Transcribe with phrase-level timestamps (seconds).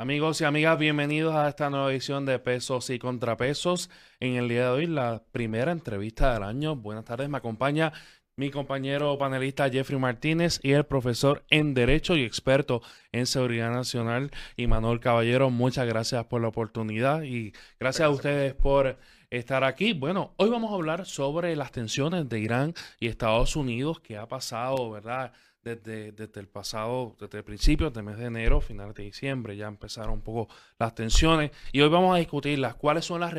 [0.00, 3.90] Amigos y amigas, bienvenidos a esta nueva edición de Pesos y Contrapesos.
[4.20, 6.76] En el día de hoy, la primera entrevista del año.
[6.76, 7.92] Buenas tardes, me acompaña
[8.36, 12.80] mi compañero panelista Jeffrey Martínez y el profesor en Derecho y experto
[13.10, 15.50] en Seguridad Nacional, Manuel Caballero.
[15.50, 18.98] Muchas gracias por la oportunidad y gracias a ustedes por
[19.30, 19.94] estar aquí.
[19.94, 24.28] Bueno, hoy vamos a hablar sobre las tensiones de Irán y Estados Unidos, que ha
[24.28, 25.32] pasado, ¿verdad?
[25.62, 29.66] Desde, desde el pasado, desde el principio del mes de enero, finales de diciembre, ya
[29.66, 32.74] empezaron un poco las tensiones y hoy vamos a discutirlas.
[32.74, 33.34] ¿Cuáles son las,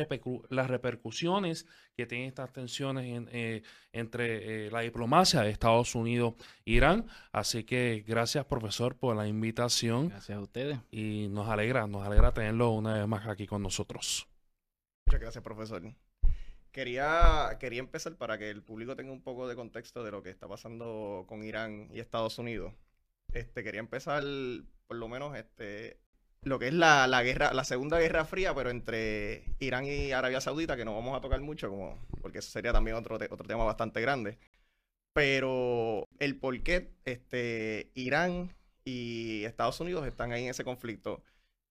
[0.50, 3.62] las repercusiones que tienen estas tensiones eh,
[3.92, 7.06] entre eh, la diplomacia de Estados Unidos e Irán?
[7.32, 10.08] Así que gracias, profesor, por la invitación.
[10.08, 10.78] Gracias a ustedes.
[10.90, 14.28] Y nos alegra, nos alegra tenerlo una vez más aquí con nosotros.
[15.06, 15.82] Muchas gracias, profesor.
[16.72, 20.30] Quería, quería empezar para que el público tenga un poco de contexto de lo que
[20.30, 22.74] está pasando con Irán y Estados Unidos.
[23.32, 24.22] Este, quería empezar,
[24.86, 25.98] por lo menos, este,
[26.42, 30.76] lo que es la, guerra, la segunda guerra fría, pero entre Irán y Arabia Saudita,
[30.76, 34.00] que no vamos a tocar mucho, como, porque eso sería también otro, otro tema bastante
[34.00, 34.38] grande.
[35.12, 41.22] Pero el por qué este, Irán y Estados Unidos están ahí en ese conflicto.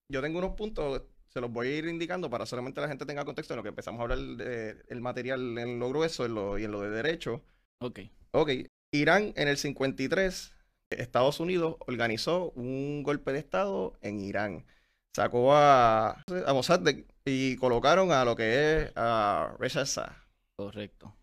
[0.09, 3.25] Yo tengo unos puntos se los voy a ir indicando para solamente la gente tenga
[3.25, 6.23] contexto en lo que empezamos a hablar del material en lo grueso
[6.57, 7.41] y en lo de derecho.
[7.79, 7.99] Ok.
[8.31, 8.49] Ok.
[8.91, 10.53] Irán en el 53,
[10.89, 14.65] Estados Unidos organizó un golpe de Estado en Irán.
[15.13, 20.15] Sacó a, a Mossadegh y colocaron a lo que es a Reza Shah.
[20.55, 21.15] Correcto.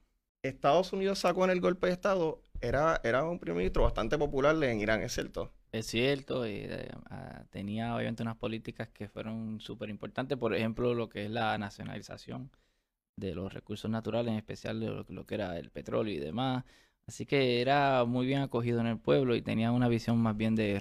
[0.43, 4.63] Estados Unidos sacó en el golpe de Estado, era, era un primer ministro bastante popular
[4.63, 5.53] en Irán, ¿es cierto?
[5.77, 10.95] Es cierto, y, eh, ah, tenía obviamente unas políticas que fueron súper importantes, por ejemplo,
[10.95, 12.51] lo que es la nacionalización
[13.17, 16.65] de los recursos naturales, en especial de lo, que era el petróleo y demás.
[17.07, 20.55] Así que era muy bien acogido en el pueblo y tenía una visión más bien
[20.55, 20.81] de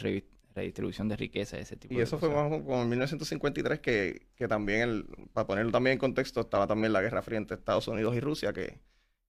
[0.54, 4.82] redistribución de riqueza, ese tipo y eso fue más como en 1953 que, que también,
[4.82, 8.22] el, para ponerlo también en contexto, estaba también la Guerra Fría entre Estados Unidos y
[8.22, 8.80] Rusia, que,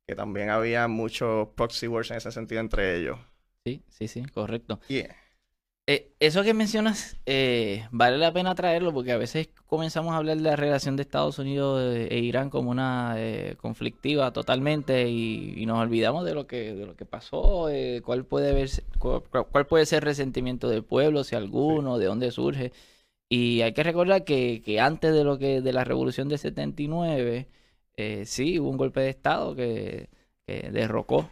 [0.07, 3.19] que también había muchos proxy wars en ese sentido entre ellos.
[3.65, 4.79] Sí, sí, sí, correcto.
[4.89, 5.26] Yeah.
[5.89, 10.37] Eh, eso que mencionas eh, vale la pena traerlo porque a veces comenzamos a hablar
[10.37, 11.81] de la relación de Estados Unidos
[12.11, 16.97] e Irán como una eh, conflictiva totalmente y, nos olvidamos de lo que de lo
[16.97, 17.69] que pasó,
[18.05, 22.73] cuál puede ver, cuál, puede ser el resentimiento del pueblo, si alguno, de dónde surge.
[23.29, 27.49] Y hay que recordar que, que, antes de lo que de la revolución de 79
[28.25, 30.09] sí hubo un golpe de estado que,
[30.47, 31.31] derrocó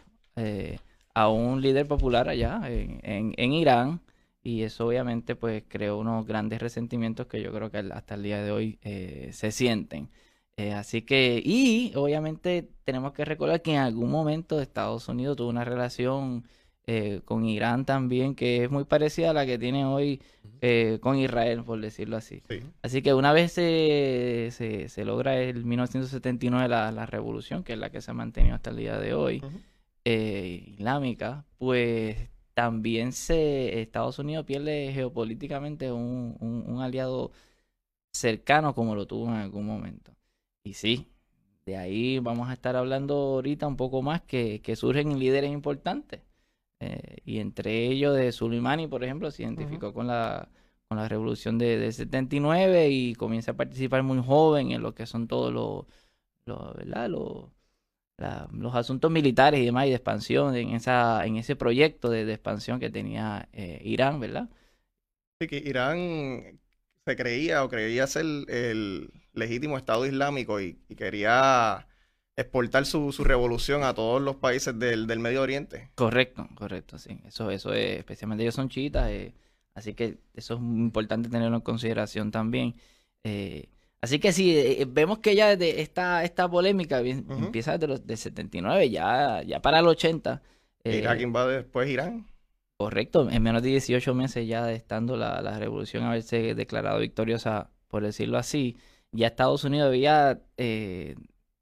[1.13, 4.01] a un líder popular allá en, en Irán
[4.45, 8.43] y eso obviamente pues creó unos grandes resentimientos que yo creo que hasta el día
[8.43, 10.11] de hoy eh, se sienten.
[10.55, 15.49] Eh, así que, y obviamente tenemos que recordar que en algún momento Estados Unidos tuvo
[15.49, 16.43] una relación
[16.85, 20.21] eh, con Irán también que es muy parecida a la que tiene hoy
[21.01, 22.43] con Israel, por decirlo así.
[22.83, 27.91] Así que una vez se, se, logra el 1979 la, la, revolución, que es la
[27.91, 29.43] que se ha mantenido hasta el día de hoy,
[30.03, 32.17] islámica, pues
[32.55, 37.31] también se Estados Unidos pierde geopolíticamente un, un, aliado
[38.13, 40.15] cercano como lo tuvo en algún momento.
[40.63, 41.07] Y sí,
[41.65, 46.21] de ahí vamos a estar hablando ahorita un poco más que, que surgen líderes importantes.
[46.79, 50.49] Eh, y entre ellos de Soleimani, por ejemplo, se identificó con la
[50.87, 55.07] con la revolución de, de, 79 y comienza a participar muy joven en lo que
[55.07, 55.85] son todos los,
[56.45, 57.09] los, ¿verdad?
[57.09, 57.49] los
[58.17, 62.79] los asuntos militares y demás y de expansión en esa en ese proyecto de, expansión
[62.79, 64.49] que tenía eh, Irán, ¿verdad?
[65.41, 66.59] Sí, que Irán
[67.05, 71.87] se creía o creía ser el legítimo Estado Islámico y, quería
[72.37, 75.91] exportar su, su, revolución a todos los países del, del, Medio Oriente.
[75.95, 77.19] Correcto, correcto, sí.
[77.25, 79.33] Eso, eso es, especialmente ellos son chiitas, eh,
[79.73, 82.75] así que eso es importante tenerlo en consideración también.
[83.23, 83.69] Eh,
[84.05, 88.05] Así que sí, eh, eh, vemos que ya desde esta, esta polémica empieza desde los
[88.05, 90.43] de 79, ya, ya para el 80.
[90.83, 92.27] Eh, ¿Irak invade después Irán?
[92.77, 98.03] Correcto, en menos de 18 meses ya estando la, la revolución haberse declarado victoriosa, por
[98.03, 98.77] decirlo así,
[99.11, 101.15] ya Estados Unidos había eh,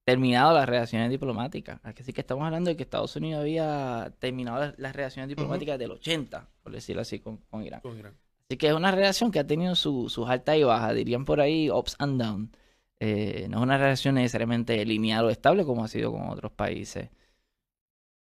[0.03, 1.79] terminado las relaciones diplomáticas.
[1.81, 6.49] Así que estamos hablando de que Estados Unidos había terminado las, relaciones diplomáticas del 80,
[6.61, 7.79] por decirlo así, con, con Irán.
[7.79, 8.17] Con Irán.
[8.49, 11.69] Así que es una relación que ha tenido sus altas y bajas, dirían por ahí
[11.69, 12.49] ups and downs.
[12.99, 17.09] Eh, no es una relación necesariamente lineal o estable como ha sido con otros países.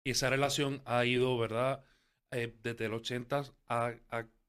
[0.04, 1.84] Y esa relación ha ido, ¿verdad?
[2.30, 3.94] Eh, desde el 80 ha,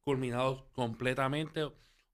[0.02, 1.70] culminado completamente.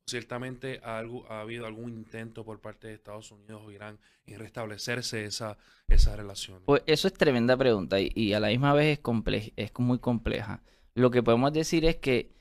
[0.07, 0.99] Ciertamente ha,
[1.29, 3.97] ha, habido algún intento por parte de Estados Unidos o Irán
[4.27, 5.57] en restablecerse esa,
[5.87, 6.61] esa relación.
[6.65, 10.61] Pues eso es tremenda pregunta y, y a la misma vez es, es muy compleja.
[10.93, 12.34] Lo que podemos decir es que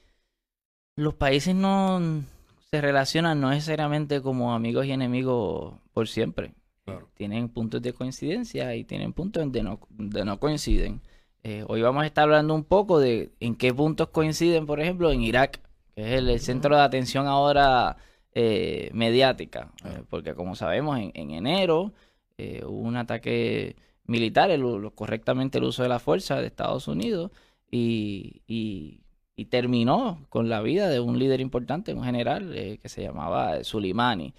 [0.97, 2.23] los países no
[2.71, 6.53] se relacionan no necesariamente como amigos y enemigos por siempre.
[6.85, 7.09] Claro.
[7.15, 11.01] Tienen puntos de coincidencia y tienen puntos donde no, donde no coinciden.
[11.43, 15.11] Eh, hoy vamos a estar hablando un poco de en qué puntos coinciden, por ejemplo,
[15.11, 15.61] en Irak,
[15.95, 17.97] que es el, el centro de atención ahora
[18.35, 19.73] eh, mediática.
[19.85, 21.93] Eh, porque como sabemos, en, en enero
[22.39, 23.77] eh, hubo un ataque
[24.07, 24.63] militar, el,
[24.95, 27.31] correctamente el uso de la fuerza de Estados Unidos,
[27.71, 29.01] y, y-
[29.37, 33.65] y terminó con la vida de un líder importante, un general eh, que se llamaba
[33.65, 34.35] Soleimani.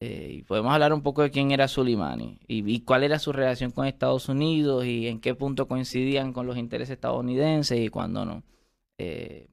[0.00, 3.72] Eh, y podemos hablar un poco de quién era Soleimani y, cuál era su relación
[3.72, 8.44] con Estados Unidos y en qué punto coincidían con los intereses estadounidenses y cuándo no.
[8.98, 9.48] Eh,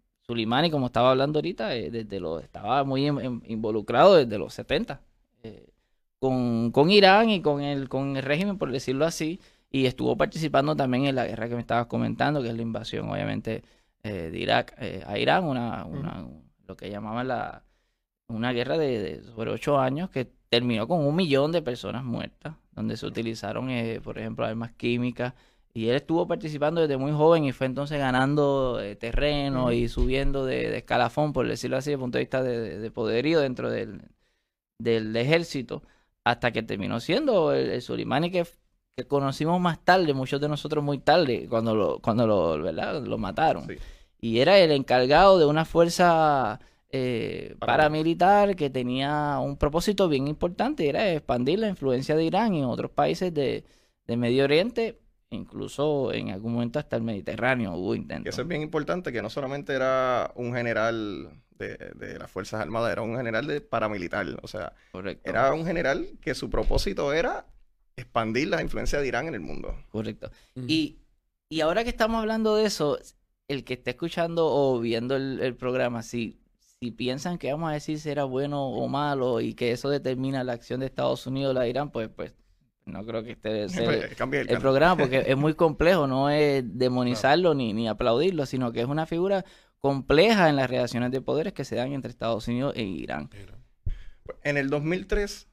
[0.72, 5.02] como estaba hablando ahorita, eh, desde lo, estaba muy in- in- involucrado desde los 70
[5.44, 5.68] eh,
[6.20, 9.40] con, con Irán y con el, con el régimen, por decirlo así,
[9.72, 13.10] y estuvo participando también en la guerra que me estabas comentando, que es la invasión,
[13.10, 13.64] obviamente,
[14.06, 16.26] eh, de Irak eh, a Irán, una, una,
[16.68, 17.64] lo que llamaban la,
[18.28, 22.56] una guerra de, de sobre ocho años que terminó con un millón de personas muertas,
[22.72, 25.34] donde se utilizaron, eh, por ejemplo, armas químicas.
[25.74, 30.46] Y él estuvo participando desde muy joven y fue entonces ganando eh, terreno y subiendo
[30.46, 33.42] de, de escalafón, por decirlo así, desde el punto de vista de, de- de poderío
[33.42, 34.02] dentro del,
[34.80, 35.84] del ejército,
[36.24, 38.46] hasta que terminó siendo el, el Soleimani que,
[38.96, 43.02] que conocimos más tarde, muchos de nosotros muy tarde, cuando lo, cuando lo, ¿verdad?
[43.04, 43.68] lo mataron.
[43.68, 43.76] Sí.
[44.20, 46.60] Y era el encargado de una fuerza
[46.90, 48.56] eh, Paramilitar.
[48.56, 53.34] que tenía un propósito bien importante, era expandir la influencia de Irán en otros países
[53.34, 53.64] de,
[54.08, 58.34] de Medio Oriente, incluso en algún momento hasta el Mediterráneo hubo intentos.
[58.34, 62.92] eso es bien importante, que no solamente era un general de, de las Fuerzas Armadas,
[62.92, 64.26] era un general de paramilitar.
[64.42, 65.30] O sea, Correcto.
[65.30, 67.46] era un general que su propósito era
[67.98, 69.76] expandir la influencia de Irán en el mundo.
[69.90, 70.30] Correcto.
[70.56, 70.98] Y,
[71.50, 72.98] y ahora que estamos hablando de eso,
[73.48, 76.40] el que esté escuchando o viendo el, el programa, si,
[76.80, 80.44] si piensan que vamos a decir si era bueno o malo y que eso determina
[80.44, 82.34] la acción de Estados Unidos o la de Irán, pues, pues
[82.86, 86.64] no creo que este ser Cambia el el programa porque es muy complejo, no es
[86.78, 89.46] demonizarlo ni, ni aplaudirlo, sino que es una figura
[89.80, 93.30] compleja en las relaciones de poderes que se dan entre Estados Unidos e Irán.
[93.34, 93.56] Mira.
[94.42, 95.48] En el 2003,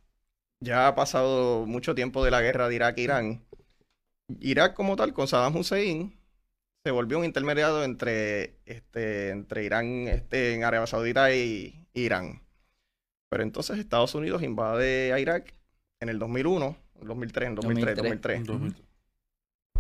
[0.61, 3.45] ya ha pasado mucho tiempo de la guerra de Irak-Irán.
[4.41, 6.19] Irak como tal, con Saddam Hussein,
[6.85, 12.43] se volvió un intermediario entre, este, entre Irán, este, en Arabia Saudita y Irán.
[13.29, 15.55] Pero entonces Estados Unidos invade a Irak
[16.01, 18.39] en el 2001, 2003, en 2003, 2003.
[18.39, 18.49] 2003.
[18.49, 18.83] Un momento.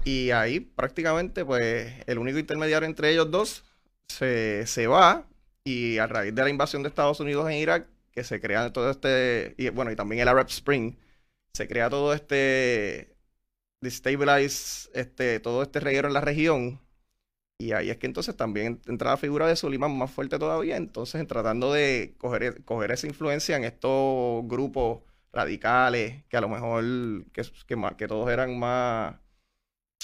[0.04, 3.64] Y ahí prácticamente, pues, el único intermediario entre ellos dos
[4.08, 5.26] se, se va.
[5.64, 8.90] Y a raíz de la invasión de Estados Unidos en Irak, que se crea todo
[8.90, 10.96] este, y bueno, y también el Arab Spring,
[11.52, 13.14] se crea todo este
[13.80, 16.80] destabilize, este, todo este reguero en la región.
[17.58, 21.20] Y ahí es que entonces también entra la figura de Solimán más fuerte todavía, entonces
[21.20, 25.00] en tratando de coger, coger esa influencia en estos grupos
[25.32, 26.82] radicales, que a lo mejor,
[27.32, 29.14] que, que, más- que todos eran más,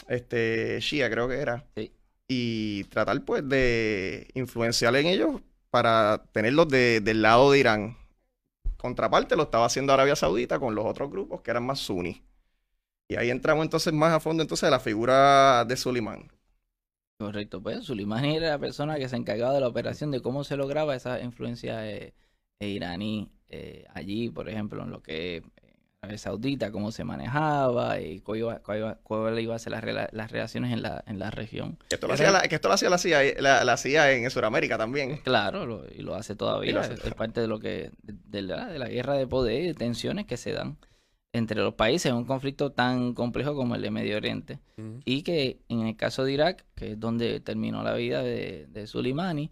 [0.08, 1.64] este, Shia creo que era.
[1.76, 1.92] Sí.
[2.28, 5.40] Y tratar pues de influenciar en ellos
[5.70, 7.96] para tenerlos de- del lado de Irán.
[8.76, 12.22] Contraparte lo estaba haciendo Arabia Saudita con los otros grupos que eran más suní.
[13.08, 16.30] Y ahí entramos entonces más a fondo entonces de la figura de Suleiman.
[17.22, 20.56] Correcto, pues Soleimani era la persona que se encargaba de la operación, de cómo se
[20.56, 22.14] lograba esa influencia eh,
[22.60, 27.02] eh, iraní eh, allí, por ejemplo, en lo que es eh, Arabia Saudita, cómo se
[27.02, 30.80] manejaba y cuál iba, cuál iba, cuál iba a ser las, rela- las relaciones en
[30.80, 31.76] la, en la región.
[31.88, 34.30] Que esto lo hacía la, que esto lo hacía la CIA, la, la CIA en
[34.30, 35.16] Sudamérica también.
[35.24, 36.94] Claro, lo- y lo hace todavía, Y lo hace.
[36.94, 39.74] es, parte de lo que, de, de la, de la guerra de poder y de
[39.74, 40.78] tensiones que se dan
[41.32, 44.58] entre los países un conflicto tan complejo como el de Medio Oriente.
[45.04, 48.86] Y que en el caso de Irak, que es donde terminó la vida de, de
[48.86, 49.50] Soleimani,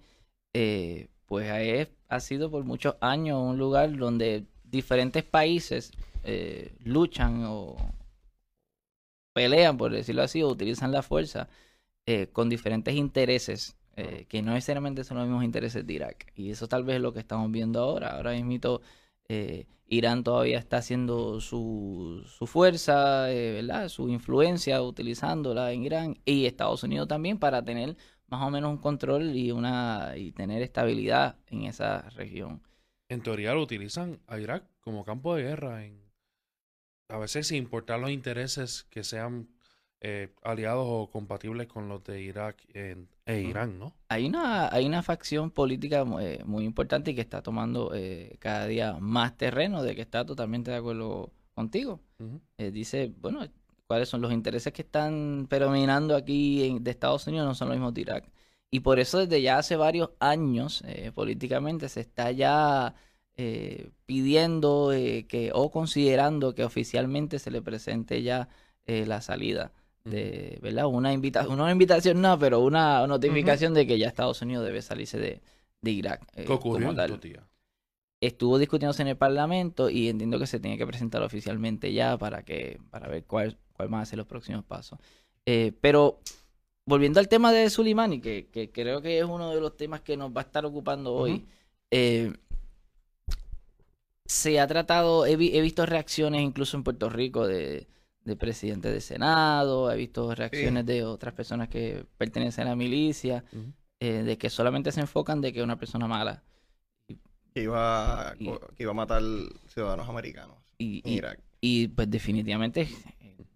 [0.54, 5.92] eh, pues es- ha sido por muchos años un lugar donde diferentes países
[6.24, 7.76] eh, luchan o
[9.34, 11.48] pelean, por decirlo así, o utilizan la fuerza
[12.06, 16.32] eh, con diferentes intereses, eh, que no necesariamente son los mismos intereses de Irak.
[16.34, 18.16] Y eso tal vez es lo que estamos viendo ahora.
[18.16, 18.80] Ahora mismo
[19.88, 23.88] Irán todavía está haciendo su, su fuerza, eh, ¿verdad?
[23.88, 27.96] Su influencia utilizándola en Irán y Estados Unidos también para tener
[28.28, 32.62] más o menos un control y una y tener estabilidad en esa región.
[33.08, 35.84] En teoría lo utilizan a Irak como campo de guerra.
[35.84, 36.00] En,
[37.08, 39.48] a veces sin importar los intereses que sean
[40.00, 43.92] eh, aliados o compatibles con los de Irak en- e Irán, ¿no?
[44.08, 48.66] Hay una, hay una facción política eh, muy importante y que está tomando eh, cada
[48.66, 52.00] día más terreno, de que está totalmente de acuerdo contigo.
[52.58, 53.40] Eh, dice, bueno,
[53.86, 57.76] cuáles son los intereses que están predominando aquí en- de Estados Unidos, no son los
[57.76, 58.30] mismos de Irak.
[58.70, 62.94] Y por eso desde ya hace varios años, eh, políticamente, se está ya
[63.38, 68.48] eh, pidiendo eh, que o considerando que oficialmente se le presente ya
[68.86, 69.72] la salida
[70.06, 70.86] de, ¿verdad?
[70.86, 75.18] Una invitación, una invitación no, pero una notificación de que ya Estados Unidos debe salirse
[75.18, 75.42] de,
[75.80, 76.26] de Irak.
[76.34, 76.94] ¿Qué ocurrió
[78.18, 82.42] Estuvo discutiéndose en el Parlamento y entiendo que se tiene que presentar oficialmente ya para
[82.42, 84.98] que para ver cuál, cuál van a ser los próximos pasos.
[85.44, 86.20] pero
[86.86, 90.16] volviendo al tema de Sulimani, que, que, creo que es uno de los temas que
[90.16, 91.44] nos va a estar ocupando hoy,
[91.90, 92.32] eh,
[94.24, 97.86] se ha tratado, he, visto reacciones incluso en Puerto Rico de,
[98.26, 103.44] de presidente de Senado, he visto reacciones de otras personas que pertenecen a la milicia,
[104.00, 106.42] eh, de que solamente se enfocan de que es una persona mala.
[107.54, 109.22] Que iba, que iba a matar
[109.68, 111.40] ciudadanos americanos y, en Irak.
[111.60, 112.88] Y pues definitivamente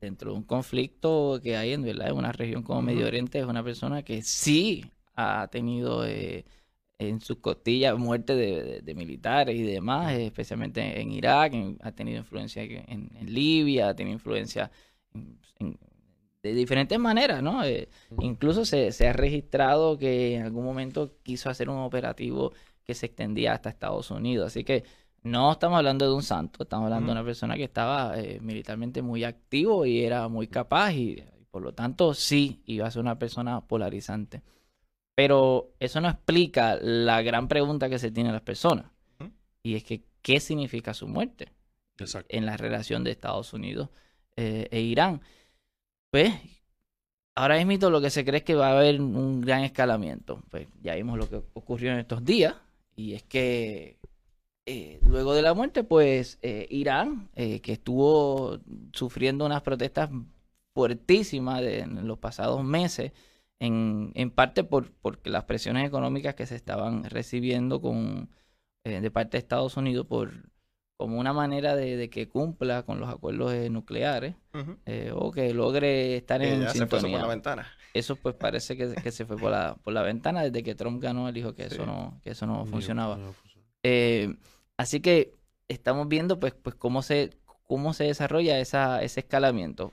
[0.00, 2.09] dentro de un conflicto que hay en, ¿verdad?
[2.09, 6.47] en una región como Medio Oriente, es una persona que sí ha tenido eh,
[7.00, 13.11] en sus costillas muerte de, militares y demás, especialmente en Irak, ha tenido influencia en,
[13.23, 14.71] Libia, ha tenido influencia
[16.42, 17.64] de diferentes maneras, ¿no?
[17.64, 17.88] Eh,
[18.21, 22.52] incluso se, se, ha registrado que en algún momento quiso hacer un operativo
[22.85, 24.85] que se extendía hasta Estados Unidos, así que
[25.23, 29.00] no estamos hablando de un santo, estamos hablando de una persona que estaba eh, militarmente
[29.00, 33.19] muy activo y era muy capaz y, por lo tanto sí iba a ser una
[33.19, 34.42] persona polarizante.
[35.21, 38.87] Pero eso no explica la gran pregunta que se tiene las personas.
[39.62, 41.53] Y es que, ¿qué significa su muerte?
[42.31, 43.91] En la relación de Estados Unidos
[44.37, 45.21] eh, e Irán.
[46.11, 46.33] Pues,
[47.35, 50.43] ahora es mito lo que se cree es que va a haber un gran escalamiento.
[50.49, 52.55] Pues ya vimos lo que ocurrió en estos días.
[52.97, 53.99] Y es que
[54.65, 58.59] eh, luego de la muerte, pues eh, Irán, eh, que estuvo
[58.95, 60.09] sufriendo unas protestas
[60.73, 63.12] fuertísimas en los pasados meses,
[63.61, 68.31] en, en parte por porque las presiones económicas que se estaban recibiendo con
[68.83, 70.33] de parte de Estados Unidos por
[70.97, 74.35] como una manera de, que cumpla con los acuerdos nucleares
[75.14, 77.00] o que logre estar en ya sintonía.
[77.00, 77.67] Se por la ventana.
[77.95, 81.02] Eso pues parece que, que, se fue por la, por la ventana desde que Trump
[81.02, 83.19] ganó, él dijo que eso no que eso no funcionaba.
[83.83, 84.35] Eh,
[84.81, 85.35] Así que
[85.69, 89.93] estamos viendo pues, pues cómo se cómo se desarrolla esa, ese escalamiento.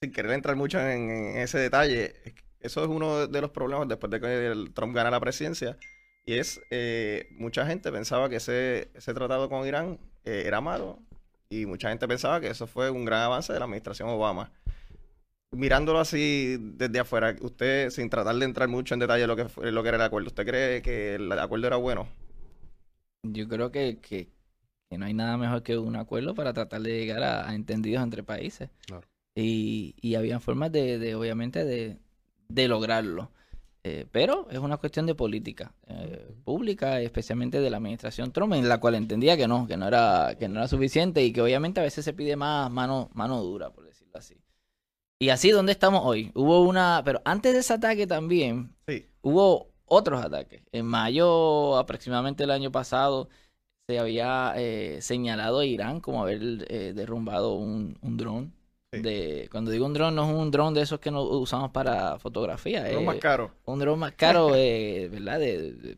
[0.00, 2.14] sin querer entrar mucho en, ese detalle,
[2.64, 5.76] eso es uno de los problemas después de que Trump gana la presidencia.
[6.24, 10.98] Y es, eh, mucha gente pensaba que ese, ese tratado con Irán eh, era malo.
[11.50, 14.50] Y mucha gente pensaba que eso fue un gran avance de la administración Obama.
[15.50, 19.82] Mirándolo así desde afuera, usted, sin tratar de entrar mucho en detalle lo que, lo
[19.82, 22.08] que era el acuerdo, ¿usted cree que el acuerdo era bueno?
[23.24, 24.28] yo creo que, que,
[24.90, 28.70] no hay nada mejor que un acuerdo para tratar de llegar a, entendidos entre países.
[29.34, 31.98] Y, y había formas de, de obviamente, de,
[32.54, 33.30] de lograrlo.
[33.86, 38.66] Eh, pero es una cuestión de política eh, pública, especialmente de la administración Trump, en
[38.66, 41.80] la cual entendía que no, que no era, que no era suficiente y que obviamente
[41.80, 44.40] a veces se pide más mano, mano dura, por decirlo así.
[45.18, 46.32] Y así, ¿dónde estamos hoy?
[46.34, 48.74] Hubo una, pero antes de ese ataque también,
[49.20, 50.62] hubo otros ataques.
[50.72, 53.28] En mayo, aproximadamente el año pasado,
[53.86, 58.54] se había eh, señalado a Irán como haber derrumbado un, un dron.
[59.02, 62.18] De, cuando digo un dron, no es un dron de esos que no usamos para
[62.18, 62.82] fotografía.
[62.82, 63.50] Un dron más caro.
[63.64, 65.38] Un dron más caro, eh, ¿verdad?
[65.38, 65.96] de,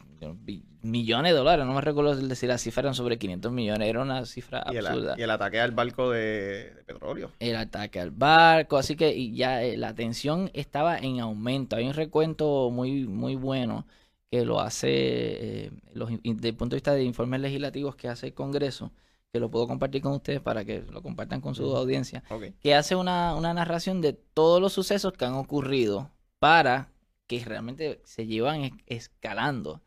[0.86, 4.24] millones de dólares, no me recuerdo decir la cifra, eran sobre 500 millones, era una
[4.24, 5.16] cifra absurda.
[5.18, 7.32] y el ataque al barco de, petróleo.
[7.40, 11.76] El ataque al barco, así que ya eh, la tensión estaba en aumento.
[11.76, 13.86] Hay un recuento muy, muy bueno
[14.30, 18.28] que lo hace, eh, los, desde el punto de vista de informes legislativos que hace
[18.28, 18.92] el Congreso,
[19.36, 22.22] que lo puedo compartir con ustedes para que lo compartan con su audiencia,
[22.60, 26.90] que hace una, una narración de todos los sucesos que han ocurrido para
[27.26, 29.82] que realmente se llevan escalando.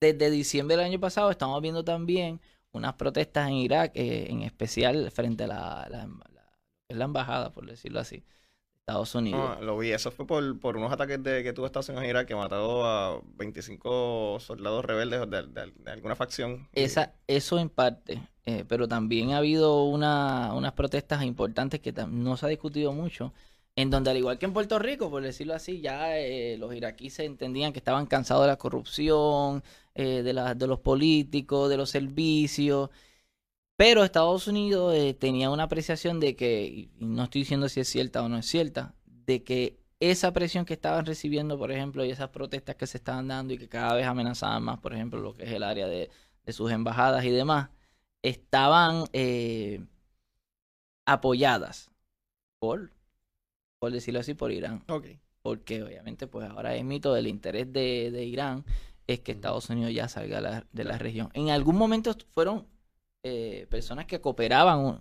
[0.00, 2.40] Desde diciembre del año pasado estamos viendo también
[2.72, 5.88] unas protestas en Irak, eh, en especial frente a la,
[6.88, 8.22] la, embajada, por decirlo así,
[8.88, 9.56] Estados Unidos.
[9.58, 12.10] Ah, lo vi, eso fue por, por unos ataques de, que tuvo Estados Unidos en
[12.10, 16.66] Irak que matado a 25 soldados rebeldes de, alguna facción.
[16.72, 22.38] Esa, eso en parte, eh, pero también ha habido una, unas protestas importantes que no
[22.38, 23.34] se ha discutido mucho
[23.76, 27.18] en donde al igual que en Puerto Rico, por decirlo así, ya eh, los iraquíes
[27.18, 29.62] entendían que estaban cansados de la corrupción,
[29.94, 32.88] eh, de, de los políticos, de los servicios,
[33.78, 37.88] pero Estados Unidos eh, tenía una apreciación de que, y no estoy diciendo si es
[37.88, 42.10] cierta o no es cierta, de que esa presión que estaban recibiendo, por ejemplo, y
[42.10, 45.32] esas protestas que se estaban dando y que cada vez amenazaban más, por ejemplo, lo
[45.34, 46.10] que es el área de,
[46.44, 47.70] de sus embajadas y demás,
[48.22, 49.04] estaban
[51.06, 51.90] apoyadas
[52.60, 52.90] por
[53.80, 54.82] por decirlo así, por Irán.
[55.40, 58.64] porque obviamente pues ahora es mito del interés de, de Irán
[59.06, 59.32] es que.
[59.32, 61.30] Estados Unidos ya salga la- de la región.
[61.32, 62.66] En algún momento fueron
[63.22, 65.00] eh, personas que cooperaban un-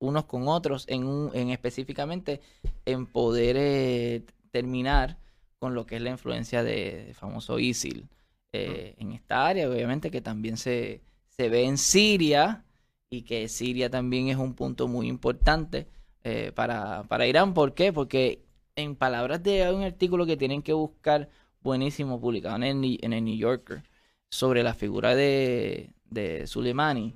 [0.00, 2.40] unos con otros en, un, en específicamente
[2.84, 5.18] en poder eh, terminar
[5.58, 8.08] con lo que es la influencia de, de famoso ISIL
[8.52, 12.64] eh, en esta área, obviamente que también se, se ve en Siria
[13.10, 15.86] y que Siria también es un punto muy importante
[16.24, 17.54] eh, para, para Irán.
[17.54, 17.92] ¿Por qué?
[17.92, 18.44] Porque
[18.76, 21.28] en palabras de un artículo que tienen que buscar
[21.62, 23.82] buenísimo publicado en el, en el New Yorker
[24.30, 27.14] sobre la figura de, de Soleimani,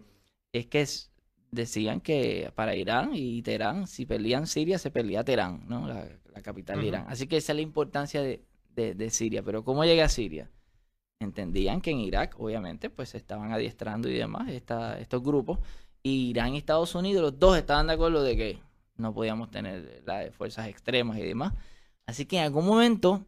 [0.52, 1.11] es que es-
[1.50, 5.88] decían que para Irán y Teherán, si perdían Siria, se perdía Teherán, ¿no?
[5.88, 6.87] la, la capital de.
[6.88, 7.07] Irán.
[7.09, 9.43] Así que esa es la importancia de, de- de Siria.
[9.43, 10.50] Pero ¿cómo llega a Siria?
[11.21, 15.59] Entendían que en Irak, obviamente, pues se estaban adiestrando y demás esta- estos grupos.
[16.02, 18.59] Y Irán y Estados Unidos, los dos estaban de acuerdo de que
[18.97, 21.55] no podíamos tener las fuerzas extremas y demás.
[22.07, 23.25] Así que en algún momento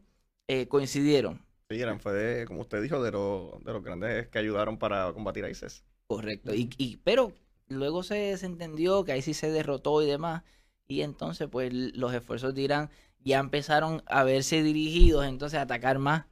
[0.47, 1.41] eh, coincidieron.
[1.69, 5.11] Sí, Irán fue, de, como usted dijo, de, los de los grandes que ayudaron para
[5.13, 5.83] combatir a ISIS.
[6.15, 6.53] Correcto.
[6.53, 7.33] Y, y- pero
[7.67, 10.43] luego se, se entendió que ahí sí se derrotó y demás.
[10.87, 12.89] Y entonces, pues, los esfuerzos de Irán
[13.19, 16.25] ya empezaron a verse dirigidos entonces a atacar más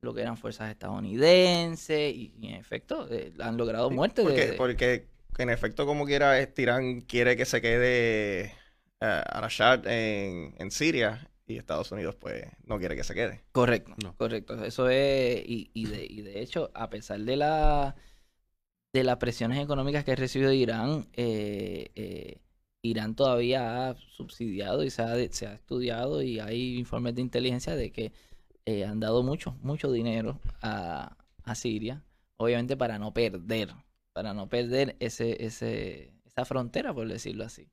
[0.00, 2.14] lo que eran fuerzas estadounidenses.
[2.14, 5.06] Y, y en efecto, eh, han logrado muerte de- porque, de, porque
[5.38, 8.52] en efecto, como quiera, este Irán quiere que se quede eh,
[9.00, 13.44] Al-Assad en, en Siria y Estados Unidos, pues, no quiere que se quede.
[13.52, 14.16] Correcto, No.
[14.16, 14.64] correcto.
[14.64, 17.94] Eso es, y, y, de, y de hecho, a pesar de la
[18.96, 22.40] de las presiones económicas que ha recibido Irán, eh, eh,
[22.82, 27.76] Irán todavía ha subsidiado y se ha, se ha estudiado y hay informes de inteligencia
[27.76, 28.12] de que
[28.64, 32.02] eh, han dado mucho, mucho dinero a, a Siria,
[32.38, 33.74] obviamente para no perder,
[34.14, 37.68] para no perder ese, ese, esa frontera, por decirlo así.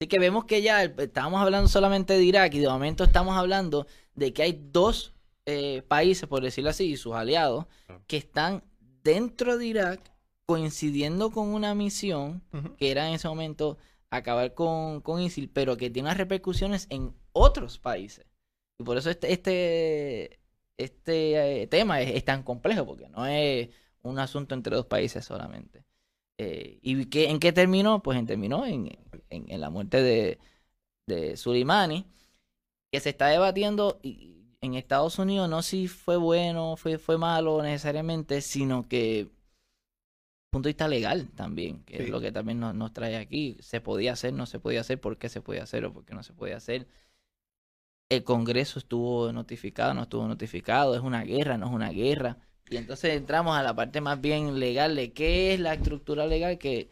[0.00, 3.86] Así que vemos que ya estábamos hablando solamente de Irak y de momento estamos hablando
[4.14, 5.14] de que hay dos
[5.46, 7.66] eh, países, por decirlo así, y sus aliados,
[8.06, 8.64] que están
[9.02, 10.11] dentro de Irak
[10.46, 12.42] coincidiendo con una misión
[12.78, 13.78] que era en ese momento
[14.10, 18.26] acabar con, con ISIL, pero que tiene unas repercusiones en otros países.
[18.78, 20.40] Y por eso este, este,
[20.76, 23.70] este eh, tema es, es tan complejo, porque no es
[24.02, 25.84] un asunto entre dos países solamente.
[26.38, 28.02] Eh, ¿Y qué, en qué terminó?
[28.02, 28.90] Pues en, terminó en,
[29.30, 30.38] en- en la muerte de,
[31.06, 32.06] de Soleimani,
[32.90, 37.62] que se está debatiendo y- en Estados Unidos no si fue bueno, fue, fue malo
[37.62, 39.28] necesariamente, sino que
[40.52, 43.56] punto de vista legal también, que es lo que también nos, nos trae aquí.
[43.60, 46.14] Se podía hacer, no se podía hacer, por qué se podía hacer o por qué
[46.14, 46.86] no se podía hacer.
[48.10, 52.36] El Congreso estuvo notificado, no estuvo notificado, es una guerra, no es una guerra.
[52.68, 56.58] Y entonces entramos a la parte más bien legal de qué es la estructura legal
[56.58, 56.90] que,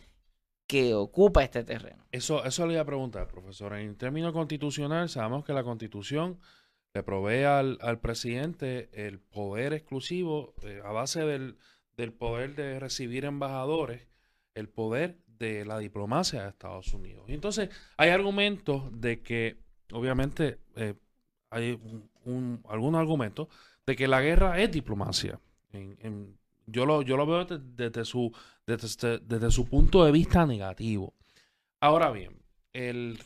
[0.66, 2.06] que ocupa este terreno.
[2.12, 3.74] Eso, eso le iba a preguntar, profesor.
[3.74, 6.40] En términos constitucional, sabemos que la constitución
[6.94, 11.58] le provee al, al presidente el poder exclusivo eh, a base del,
[12.00, 14.06] del poder de recibir embajadores,
[14.54, 17.24] el poder de la diplomacia de Estados Unidos.
[17.28, 19.56] Y entonces hay argumentos de que,
[19.92, 20.94] obviamente, eh,
[21.50, 23.48] hay un- un- algunos argumentos
[23.86, 25.40] de que la guerra es diplomacia.
[26.66, 28.32] Yo, lo, yo lo veo desde, su,
[28.66, 31.14] desde, desde su punto de vista negativo.
[31.80, 32.42] Ahora bien,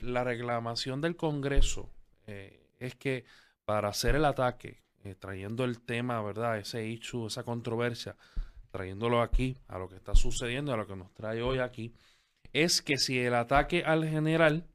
[0.02, 1.90] la reclamación del Congreso
[2.26, 3.24] eh, es que
[3.64, 6.58] para hacer el ataque, eh, trayendo el tema, ¿verdad?
[6.58, 8.16] Ese issue, esa controversia,
[8.74, 11.94] trayéndolo aquí a lo que está sucediendo, a lo que nos trae hoy aquí,
[12.52, 14.66] es que si el ataque al general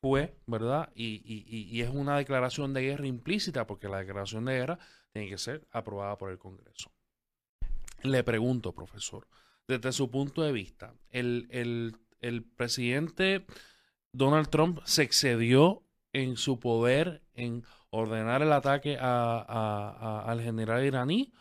[0.00, 0.92] fue, ¿verdad?
[0.94, 4.78] Y, y- es una declaración de guerra implícita, porque la declaración de guerra
[5.12, 6.92] tiene que ser aprobada por el Congreso.
[8.04, 9.26] Le pregunto, profesor,
[9.66, 11.96] desde su punto de vista, el,
[12.56, 13.46] presidente
[14.12, 21.32] Donald Trump se excedió en su poder en ordenar el ataque a- al general iraní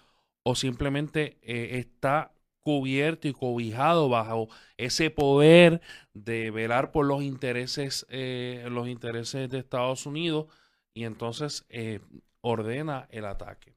[0.44, 5.82] o simplemente eh, está cubierto y cobijado bajo ese poder
[6.14, 10.48] de velar por los intereses eh, los intereses de Estados Unidos
[10.94, 12.00] y entonces eh,
[12.42, 13.76] ordena el ataque.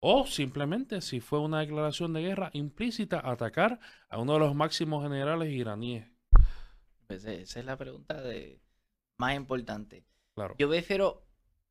[0.00, 5.02] O simplemente si fue una declaración de guerra implícita atacar a uno de los máximos
[5.02, 6.06] generales iraníes.
[7.08, 8.60] Pues esa es la pregunta de,
[9.16, 10.04] más importante.
[10.34, 10.54] claro.
[10.58, 11.24] Yo prefiero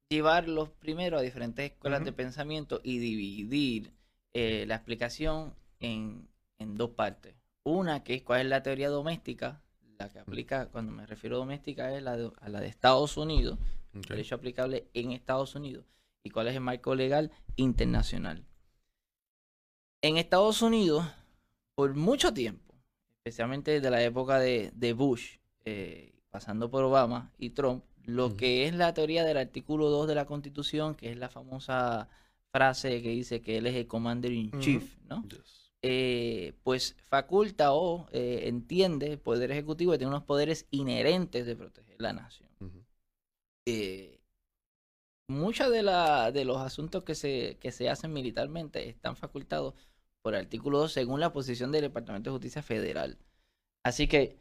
[0.09, 3.96] llevarlos primero a diferentes escuelas de pensamiento y dividir
[4.39, 6.27] eh, la explicación en,
[6.59, 7.33] en dos partes.
[7.63, 9.61] Una que es cuál es la teoría doméstica,
[9.97, 13.17] la que aplica, cuando me refiero a doméstica, es la de, a la de Estados
[13.17, 13.57] Unidos,
[13.97, 14.07] Ok.
[14.09, 15.85] derecho aplicable en Estados Unidos,
[16.23, 18.45] y cuál es el marco legal internacional.
[20.03, 21.03] En Estados Unidos,
[21.73, 22.75] por mucho tiempo,
[23.23, 28.67] especialmente desde la época de, de Bush, eh, pasando por Obama y Trump, lo que
[28.67, 32.07] es la teoría del artículo 2 de la Constitución, que es la famosa
[32.51, 34.51] frase que dice que él es el Commander in.
[34.59, 35.27] Chief, ¿no?
[35.27, 35.71] Yes.
[35.81, 41.55] eh, pues faculta o eh, entiende el Poder Ejecutivo que tiene unos poderes inherentes de
[41.55, 42.49] proteger la nación.
[43.65, 44.19] Eh,
[45.27, 49.73] muchos de, la, de los asuntos que se, que se hacen militarmente están facultados
[50.21, 53.17] por el artículo 2 según la posición del Departamento de Justicia Federal.
[53.83, 54.37] Así que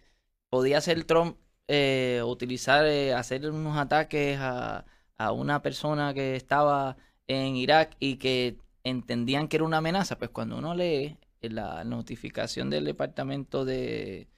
[0.50, 1.38] podía ser Trump
[1.68, 4.86] eh, utilizar, eh, hacer unos ataques a,
[5.18, 6.96] a una persona que estaba
[7.28, 10.18] en Irak y que entendían que era una amenaza.
[10.18, 14.28] Pues cuando uno lee la notificación del Departamento de,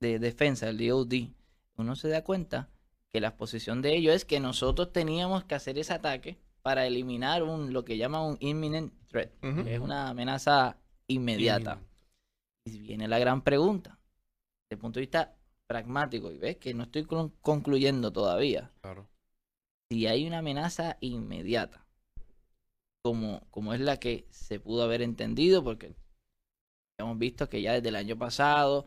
[0.00, 1.14] de Defensa, el DOD,
[1.76, 2.68] uno se da cuenta
[3.08, 7.42] que la posición de ellos es que nosotros teníamos que hacer ese ataque para eliminar
[7.42, 9.30] un lo que llaman un imminent threat,
[9.64, 10.76] que es una amenaza
[11.08, 11.80] inmediata.
[12.66, 13.98] Y viene la gran pregunta,
[14.68, 15.34] desde el punto de vista
[15.66, 18.70] pragmático, y ves que no estoy con- concluyendo todavía.
[18.82, 19.08] Claro.
[19.90, 21.84] Si hay una amenaza inmediata,
[23.02, 25.94] como, como es la que se pudo haber entendido, porque
[26.98, 28.86] hemos visto que ya desde el año pasado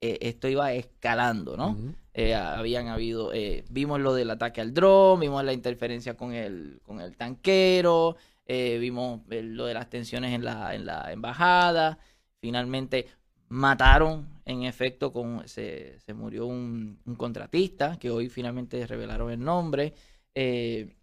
[0.00, 1.76] eh, esto iba escalando, ¿no?
[2.14, 6.80] Eh, habían habido, eh, vimos lo del ataque al dron, vimos la interferencia con el,
[6.84, 8.16] con el tanquero,
[8.46, 11.98] eh, vimos eh, lo de las tensiones en la, en la embajada,
[12.40, 13.06] finalmente
[13.48, 19.40] mataron, en efecto, con, se, se murió un, un contratista, que hoy finalmente revelaron el
[19.40, 19.94] nombre,
[20.34, 20.94] eh,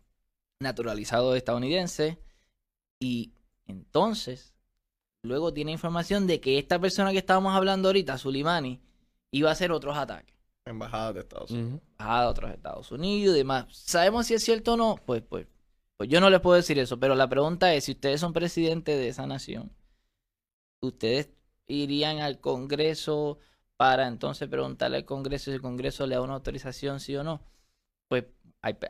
[0.60, 2.18] naturalizado estadounidense,
[3.06, 3.34] y
[3.68, 4.54] entonces,
[5.22, 8.82] luego tiene información de que esta persona que estábamos hablando ahorita, Sulimani,
[9.32, 10.34] iba a hacer otros ataques
[10.65, 11.74] Embajadas de Estados Unidos.
[11.74, 11.82] Ujú.
[12.00, 13.68] a otros Estados Unidos y demás.
[13.70, 14.96] ¿Sabemos si es cierto o no?
[15.06, 15.46] Pues, pues,
[15.98, 18.98] pues yo no les puedo decir eso, pero la pregunta es, si ustedes son presidentes
[18.98, 19.72] de esa nación,
[20.82, 21.30] ¿ustedes
[21.68, 23.38] irían al Congreso
[23.78, 27.44] para entonces preguntarle al Congreso si el Congreso le da una autorización, sí o no?
[28.08, 28.26] Pues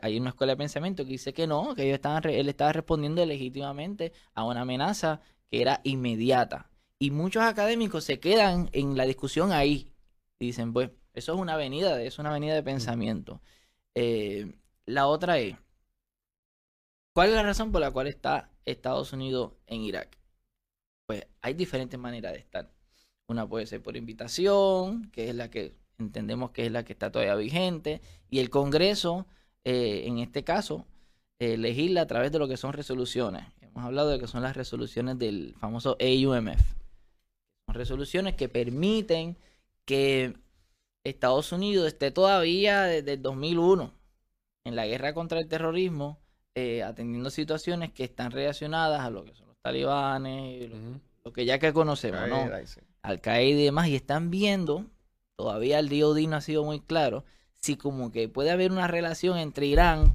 [0.00, 3.24] hay, una escuela de pensamiento que dice que no, que ellos estaban, él estaba respondiendo
[3.26, 6.70] legítimamente a una amenaza que era inmediata.
[6.98, 9.92] Y muchos académicos se quedan en la discusión ahí.
[10.40, 13.42] Dicen, pues, eso es una avenida, es una avenida de pensamiento.
[13.94, 14.54] Eh,
[14.86, 15.56] la otra es,
[17.12, 20.18] ¿cuál es la razón por la cual está Estados Unidos en Irak?
[21.06, 22.72] Pues hay diferentes maneras de estar.
[23.28, 27.10] Una puede ser por invitación, que es la que entendemos que es la que está
[27.10, 29.26] todavía vigente, y el Congreso,
[29.66, 30.86] eh, en este caso,
[31.40, 33.44] eh, legisla a través de lo que son resoluciones.
[33.60, 36.60] Hemos hablado de que son las resoluciones del famoso AUMF.
[37.66, 39.36] Son resoluciones que permiten
[39.84, 40.34] que
[41.02, 43.92] Estados Unidos esté todavía desde el 2001
[44.66, 46.20] en la guerra contra el terrorismo,
[46.54, 50.70] eh, atendiendo situaciones que están relacionadas a lo que son los talibanes,
[51.24, 52.48] lo, que ya que conocemos, ¿no?
[53.02, 54.86] Al Qaeda y demás, y están viendo,
[55.34, 57.24] todavía el DOD no ha sido muy claro,
[57.60, 60.14] si como que puede haber una relación entre Irán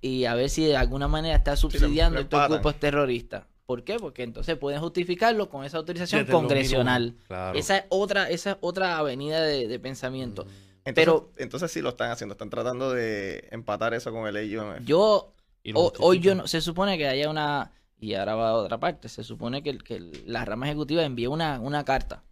[0.00, 3.44] y a ver si de alguna manera está subsidiando estos grupos terroristas.
[3.64, 3.96] ¿Por qué?
[3.98, 7.02] Porque entonces pueden justificarlo con esa autorización Desde congresional.
[7.06, 7.58] 2001, Claro.
[7.58, 10.42] Esa es otra, esa es otra avenida de, de pensamiento.
[10.42, 10.50] Ujú.
[10.84, 14.84] Entonces, Pero- entonces sí lo están haciendo, están tratando de empatar eso con el AUMF.
[14.84, 15.32] Yo,
[15.74, 19.24] hoy yo no, se supone que haya una, y ahora va a otra parte, se
[19.24, 22.22] supone que, que la rama ejecutiva envía una, una carta,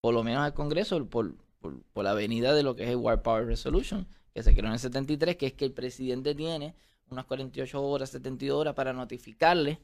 [0.00, 2.96] por lo menos al Congreso, por, por, por la avenida de lo que es el
[2.96, 6.74] War Power Resolution, que se creó en el 73, que es que el presidente tiene
[7.10, 9.78] unas 48 horas, 72 horas para notificarle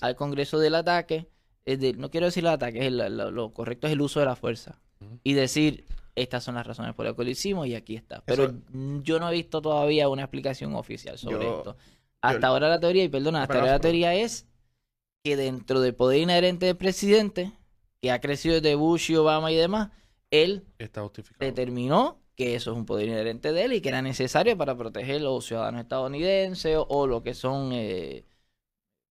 [0.00, 1.28] al Congreso del ataque,
[1.64, 4.20] es de- no quiero decir el ataque, es el- lo, lo correcto es el uso
[4.20, 4.80] de la fuerza,
[5.22, 8.22] y decir, estas son las razones por las que lo hicimos y aquí está.
[8.24, 8.54] Pero Eso-
[9.02, 11.76] yo no he visto todavía una explicación oficial sobre Yo- esto.
[12.22, 14.46] Hasta yo- ahora la teoría, y perdona, hasta ahora la teoría es
[15.22, 17.52] que dentro del poder inherente del presidente,
[18.00, 19.90] que ha crecido desde Bush y Obama y demás,
[20.42, 21.44] él Está justificado.
[21.44, 25.16] determinó que eso es un poder inherente de él y que era necesario para proteger
[25.20, 28.24] a los ciudadanos estadounidenses o, o lo que son eh,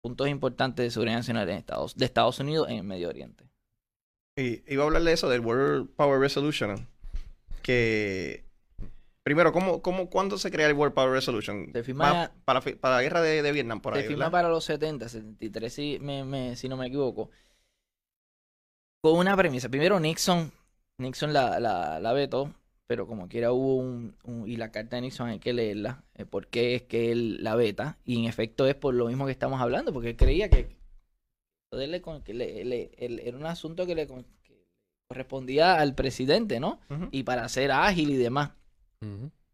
[0.01, 3.45] puntos importantes de seguridad nacional en Estados, de Estados Unidos en el Medio Oriente.
[4.35, 6.87] Y iba a hablar de eso, del World Power Resolution.
[7.61, 8.43] Que.
[9.23, 11.69] Primero, ¿cómo, cómo, ¿cuándo se crea el World Power Resolution?
[11.71, 12.59] Se firma- para,
[12.95, 14.07] la guerra de, de Vietnam, por Se ahí.
[14.07, 14.31] firma ¿verdad?
[14.31, 17.29] para los 70, 73, si, me, me- si no me equivoco.
[19.01, 19.69] Con una premisa.
[19.69, 20.51] Primero Nixon,
[21.03, 22.53] Nixon la, la, la vetó,
[22.87, 26.03] pero como quiera hubo un, un- Y la carta de Nixon hay que leerla.
[26.15, 27.97] eh, ¿Por qué es que él la veta?
[28.05, 30.75] Y en efecto es por lo mismo que estamos hablando, porque él creía que,
[31.71, 34.25] le que le- le- él- era un asunto que le que
[35.07, 36.79] correspondía al presidente, ¿no?
[37.11, 38.51] Y para ser ágil y demás.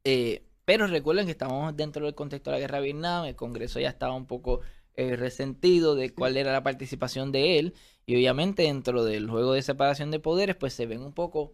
[0.03, 3.79] Eh, pero recuerden que estamos dentro del contexto de la guerra de Vietnam, el Congreso
[3.79, 4.61] ya estaba un poco
[4.99, 7.73] eh, resentido de cuál era la participación de él,
[8.05, 11.53] y obviamente dentro del juego de separación de poderes, pues se ven un poco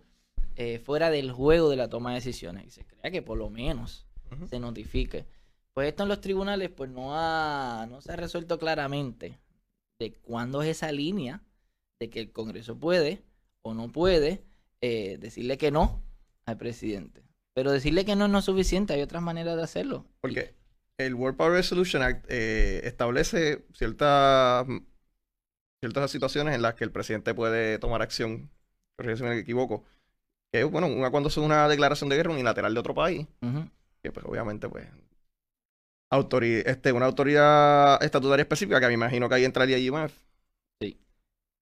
[0.56, 3.52] eh, fuera del juego de la toma de decisiones, y se crea que por lo
[3.52, 4.08] menos
[4.50, 5.28] se notifique.
[5.76, 9.38] Pues esto en los tribunales pues no, ha, no se ha resuelto claramente
[10.00, 11.44] de cuándo es esa línea
[12.00, 13.22] de que el Congreso puede
[13.62, 14.44] o no puede
[14.82, 16.02] eh, decirle que no
[16.48, 17.22] al presidente.
[17.54, 20.08] Pero decirle que no no es suficiente, hay otras maneras de hacerlo.
[20.22, 20.56] Porque
[20.98, 24.66] el World Power Resolution Act eh, establece ciertas,
[25.82, 28.50] ciertas situaciones en las que el presidente puede tomar acción,
[29.00, 29.84] si me equivoco,
[30.52, 33.28] que es, bueno, una cuando es una declaración de guerra unilateral de otro país,
[34.02, 34.88] que pues obviamente pues
[36.12, 40.14] autori- este, una autoridad estatutaria específica, que me imagino que ahí entraría IMF.
[40.80, 40.98] Sí.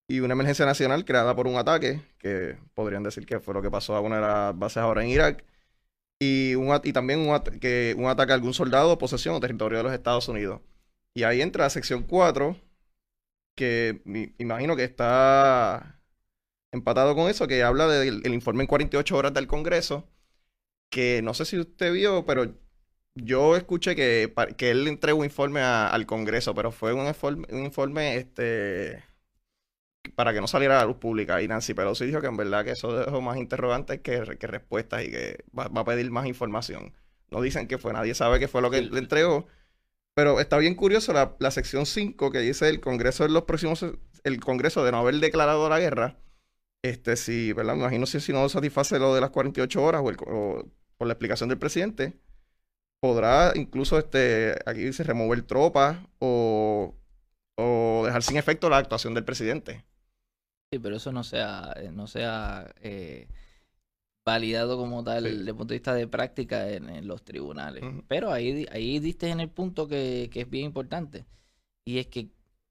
[0.07, 3.71] Y una emergencia nacional creada por un ataque, que podrían decir que fue lo que
[3.71, 5.43] pasó a una de las bases ahora en Irak.
[6.23, 9.83] Y, un, y también un, que un ataque a algún soldado, posesión o territorio de
[9.85, 10.61] los Estados Unidos.
[11.15, 12.57] Y ahí entra la sección 4,
[13.55, 16.01] que mi- imagino que está
[16.71, 20.09] empatado con eso, que habla del el informe en 48 horas del Congreso,
[20.91, 22.55] que no sé si usted vio, pero
[23.15, 27.65] yo escuché que, que él entregó un informe al Congreso, pero fue un informe, un
[27.65, 29.03] informe este,
[30.15, 31.41] para que no saliera a la luz pública.
[31.41, 35.03] Y Nancy Pelosi dijo que en verdad que eso dejó más interrogantes que, que respuestas
[35.03, 36.93] y que va, va a pedir más información.
[37.31, 39.47] No dicen que fue, nadie sabe qué fue lo que le entregó.
[40.15, 43.85] Pero está bien curioso la, la sección 5 que dice el Congreso en los próximos,
[44.23, 46.17] el Congreso de no haber declarado la guerra.
[46.83, 47.75] Este, si, ¿verdad?
[47.75, 50.65] Me imagino si, si no satisface lo de las 48 horas o, el, o
[50.97, 52.13] por la explicación del presidente,
[52.99, 56.95] podrá incluso, este, aquí dice, remover tropas o,
[57.55, 59.85] o dejar sin efecto la actuación del presidente.
[60.73, 63.27] Sí, pero eso no sea, eh, no sea eh,
[64.25, 65.29] validado como tal Sí.
[65.37, 67.83] desde el punto de vista de práctica en, en los tribunales.
[68.07, 71.25] Pero ahí, ahí diste en el punto que, que es bien importante.
[71.85, 72.29] Y es que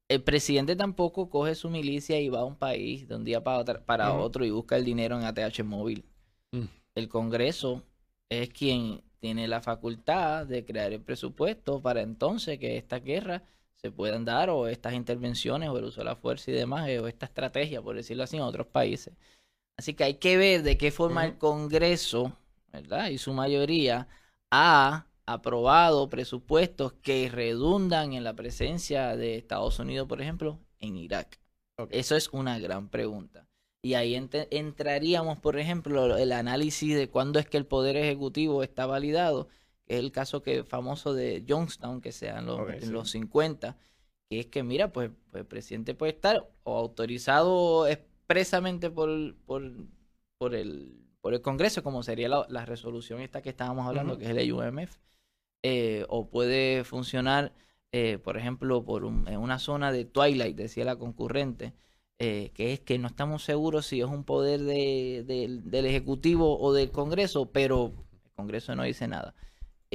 [0.09, 3.59] el presidente tampoco coge su milicia y va a un país de un día para,
[3.59, 6.03] otra- para otro y busca el dinero en ATH móvil.
[6.51, 6.65] Mm.
[6.95, 7.83] El Congreso
[8.29, 13.43] es quien tiene la facultad de crear el presupuesto para entonces que estas guerras
[13.83, 16.99] se puedan dar o estas intervenciones o el uso de la fuerza y demás eh,
[16.99, 19.13] o esta estrategia, por decirlo así, en otros países.
[19.77, 21.37] Así que hay que ver de qué forma el.
[21.37, 22.37] Congreso,
[22.71, 23.09] ¿verdad?
[23.09, 24.07] Y su mayoría
[24.51, 31.39] ha aprobado presupuestos que redundan en la presencia de Estados Unidos, por ejemplo, en Irak.
[31.89, 33.47] Eso es una gran pregunta.
[33.81, 38.85] Y ahí entraríamos, por ejemplo, el análisis de cuándo es que el poder ejecutivo está
[38.85, 39.49] validado,
[39.87, 42.93] que es el caso que famoso de Johnstown, que sea en los, Ok, en sí.
[42.93, 43.77] los 50,
[44.29, 49.63] que es que, mira, pues, pues el presidente puede estar o autorizado expresamente por, por,
[50.37, 54.25] por, el, por el Congreso, como sería la, la resolución esta que estábamos hablando, que
[54.25, 54.97] es el UMF,
[55.63, 57.53] eh, o puede funcionar,
[57.91, 61.73] eh, por ejemplo, por un- en una zona de Twilight, decía la concurrente,
[62.19, 65.23] eh, que es que no estamos seguros si es un poder de-
[65.63, 67.93] del Ejecutivo o del Congreso, pero
[68.25, 69.35] el Congreso no dice nada.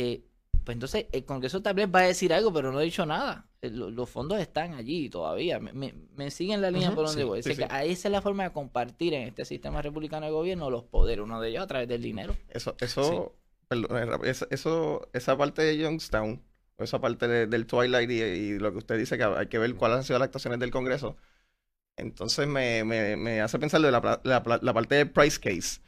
[0.01, 0.23] Eh,
[0.65, 3.47] pues entonces el Congreso tal vez va a decir algo, pero no ha dicho nada.
[3.63, 5.59] Eh, lo- los fondos están allí todavía.
[5.59, 7.43] Me, me- me siguen la línea por donde sí, voy.
[7.43, 10.85] sí, que esa es la forma de compartir en este sistema republicano de gobierno los
[10.85, 12.37] poderes, uno de ellos a través del dinero.
[12.49, 13.35] Eso, eso,
[13.67, 16.41] perdón, eh, esa- eso, esa parte de Youngstown,
[16.79, 19.75] esa parte de- del Twilight y, y lo que usted dice que hay que ver
[19.75, 21.17] cuáles han sido las actuaciones del Congreso,
[21.97, 25.81] entonces me, me, me hace pensar de la, la, la parte de Price Case,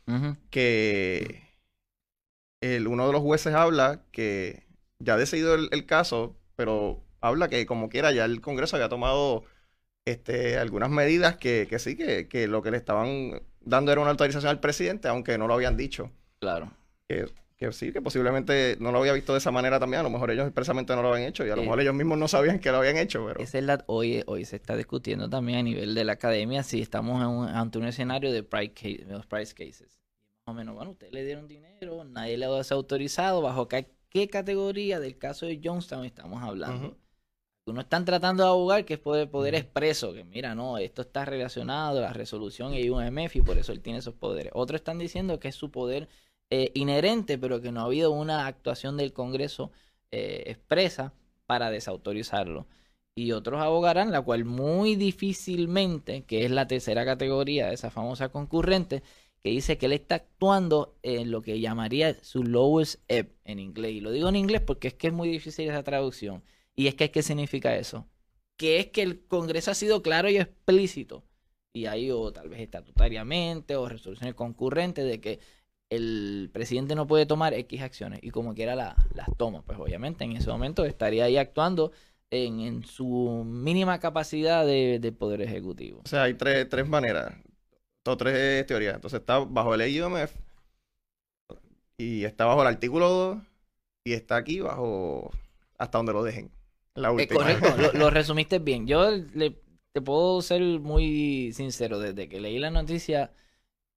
[0.51, 1.50] que
[2.61, 4.65] el, uno de los jueces habla que
[4.99, 8.89] ya ha decidido el, el caso, pero habla que como quiera ya el Congreso había
[8.89, 9.45] tomado
[10.07, 14.11] este, algunas medidas que, que sí, que, que lo que le estaban dando era una
[14.13, 16.71] autorización al presidente, aunque no lo habían dicho Claro.
[17.09, 20.01] que, que sí, que posiblemente no lo había visto de esa manera también.
[20.01, 21.95] A lo mejor ellos expresamente no lo habían hecho y a lo Eh, mejor ellos
[21.95, 24.77] mismos no sabían que lo habían hecho, pero Esa es la, hoy, hoy se está
[24.77, 28.43] discutiendo también a nivel de la academia si estamos en un- ante un escenario de
[28.43, 30.00] price, case- los price cases.
[30.51, 35.01] O menos, bueno, ustedes le dieron dinero, nadie le ha desautorizado, bajo ca- qué categoría
[35.01, 36.97] del caso de Johnstown estamos hablando.
[37.67, 41.25] Uno están tratando de abogar que es poder, poder expreso, que mira, no, esto está
[41.25, 44.53] relacionado a la resolución y un MF y por eso él tiene esos poderes.
[44.57, 46.09] Otros están diciendo que es su poder
[46.51, 49.71] eh, inherente, pero que no ha habido una actuación del Congreso
[50.11, 51.13] eh, expresa
[51.47, 52.67] para desautorizarlo.
[53.15, 58.31] Y otros abogarán, la cual muy difícilmente, que es la tercera categoría de esa famosa
[58.31, 59.03] concurrente,
[59.43, 63.93] que dice que él está actuando en lo que llamaría su lowest ebb en inglés.
[63.93, 66.43] Y lo digo en inglés porque es que es muy difícil esa traducción.
[66.77, 68.07] Y es que, ¿qué significa eso?
[68.57, 71.25] Que es que el Congreso ha sido claro y explícito.
[71.73, 75.41] Y ahí, o tal vez estatutariamente, o resoluciones concurrentes, de que
[75.91, 78.21] el presidente no puede tomar X acciones.
[78.23, 79.63] Y como quiera la- las toma.
[79.63, 81.93] Pues obviamente en ese momento estaría ahí actuando
[82.31, 86.01] en, en su mínima capacidad de, de poder ejecutivo.
[86.05, 87.35] o sea, hay tres, tres maneras,
[88.07, 88.95] o tres teorías.
[88.97, 90.35] Entonces está bajo el IUMF
[91.99, 93.39] y está bajo el artículo 2
[94.05, 95.31] y está aquí bajo
[95.79, 96.51] hasta donde lo dejen.
[96.95, 97.31] La Eh, última.
[97.31, 98.87] correcto, lo, lo resumiste bien.
[98.87, 99.61] Yo le-
[99.93, 103.33] te puedo ser muy sincero, desde que leí la noticia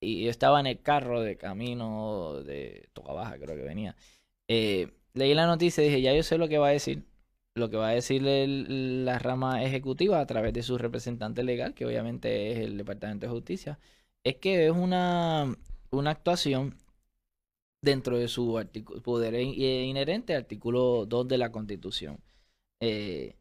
[0.01, 3.95] y yo estaba en el carro de camino de Toca Baja, creo que venía.
[4.49, 7.03] eh, leí la noticia y dije, ya yo sé lo que va a decir.
[7.55, 11.85] Lo que va a decir la rama ejecutiva a través de su representante legal, que
[11.85, 13.79] obviamente es el Departamento de Justicia,
[14.23, 15.55] es que es una,
[15.91, 16.75] una actuación
[17.83, 18.59] dentro de su
[19.03, 22.19] poder eh, inherente, artículo 2 de la Constitución.
[22.79, 23.35] Eh,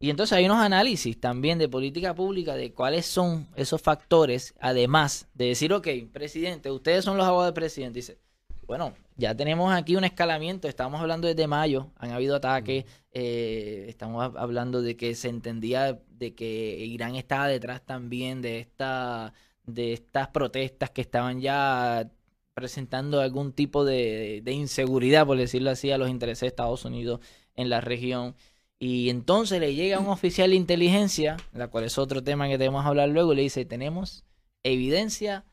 [0.00, 5.28] y entonces hay unos análisis también de política pública de cuáles son esos factores, además
[5.32, 8.00] de decir, ok, presidente, ustedes son los abogados del presidente.
[8.00, 8.18] Dice,
[8.66, 14.24] bueno, ya tenemos aquí un escalamiento, estamos hablando desde mayo, han habido ataques, eh, estamos
[14.24, 19.32] hab- hablando de que se entendía de que Irán estaba detrás también de esta
[19.66, 22.10] de estas protestas que estaban ya
[22.52, 27.20] presentando algún tipo de, de inseguridad, por decirlo así, a los intereses de Estados Unidos
[27.54, 28.36] en la región.
[28.78, 32.82] Y entonces le llega un oficial de inteligencia, la cual es otro tema que tenemos
[32.82, 34.24] que hablar luego, y le dice, tenemos
[34.62, 35.44] evidencia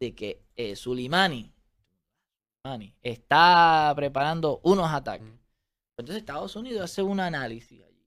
[0.00, 1.52] de que eh, Soleimani,
[3.02, 5.26] Está preparando unos ataques.
[5.26, 5.38] Ujú.
[5.98, 8.06] Entonces Estados Unidos hace un análisis allí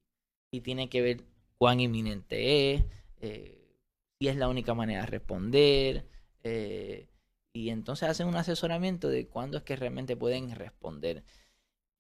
[0.51, 1.23] y tiene que ver
[1.57, 2.83] cuán inminente es,
[3.21, 3.77] eh,
[4.19, 6.07] si es la única manera de responder,
[6.43, 7.07] eh,
[7.53, 11.23] y entonces hacen un asesoramiento de cuándo es que realmente pueden responder.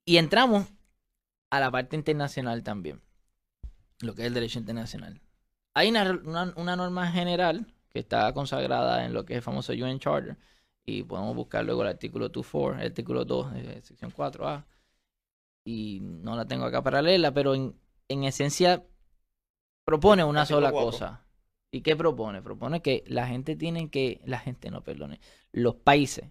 [0.05, 0.67] Y entramos
[1.51, 3.01] a la parte internacional también,
[4.01, 5.21] lo que es el derecho internacional.
[5.75, 9.73] Hay una, una, una norma general que está consagrada en lo que es el famoso
[9.73, 10.37] UN Charter,
[10.85, 14.65] y podemos buscar luego el artículo 2.4, el artículo 2, eh, sección 4A,
[15.65, 17.75] y no la tengo acá para leerla, pero en,
[18.09, 18.83] en esencia
[19.85, 21.25] propone una sola cosa.
[21.71, 22.41] ¿Y qué propone?
[22.41, 25.19] Propone que la gente tiene que, la gente no, perdone,
[25.51, 26.25] los países,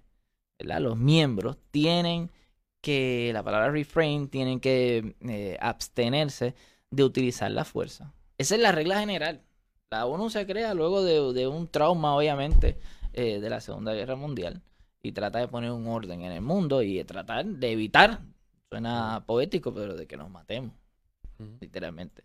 [0.58, 0.80] ¿verdad?
[0.80, 2.30] Los miembros tienen
[2.80, 6.54] que, la palabra refrain, tienen que eh, abstenerse
[6.90, 8.12] de utilizar la fuerza.
[8.38, 9.42] Esa es la regla general.
[9.90, 12.78] La ONU se crea luego de, de un trauma, obviamente,
[13.12, 14.62] eh, de la Segunda Guerra Mundial
[15.02, 18.20] y trata de poner un orden en el mundo y de tratar de evitar,
[18.70, 20.72] suena poético, pero de que nos matemos,
[21.60, 22.24] literalmente.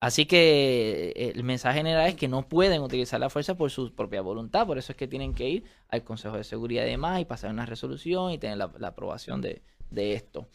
[0.00, 3.94] Así que eh, el mensaje general es que no pueden utilizar la fuerza por su
[3.94, 7.20] propia voluntad, por eso es que tienen que ir al Consejo de Seguridad y demás
[7.20, 10.48] y pasar una resolución y tener la, la aprobación de, de esto.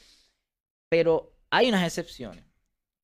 [0.90, 2.44] Pero hay unas excepciones.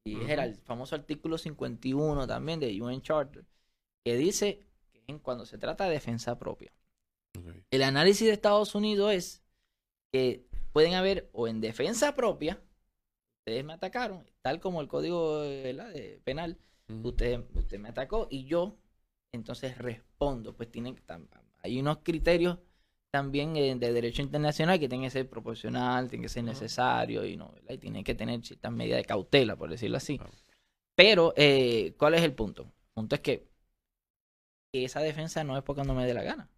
[0.06, 3.46] Y es el famoso artículo 51 también de UN Charter,
[4.04, 4.60] que dice
[5.08, 6.72] en cuando se trata de defensa propia.
[7.72, 9.44] El análisis de Estados Unidos es
[10.12, 12.62] que pueden haber o en defensa propia,
[13.40, 16.58] ustedes me atacaron, tal como el código de penal,
[17.04, 18.78] usted, usted me atacó y yo
[19.32, 20.56] entonces respondo.
[20.56, 21.02] Pues tienen
[21.64, 22.60] hay unos criterios
[23.12, 27.38] también eh, de derecho internacional que tienen que ser proporcional, tienen que ser necesario y
[27.38, 27.74] no, ¿verdad?
[27.76, 30.20] y tienen que tener ciertas medidas de cautela, por decirlo así.
[30.96, 32.64] Pero, eh, ¿cuál es el punto?
[32.64, 33.48] El punto es que,
[34.74, 36.50] que esa defensa no es porque no me dé la gana.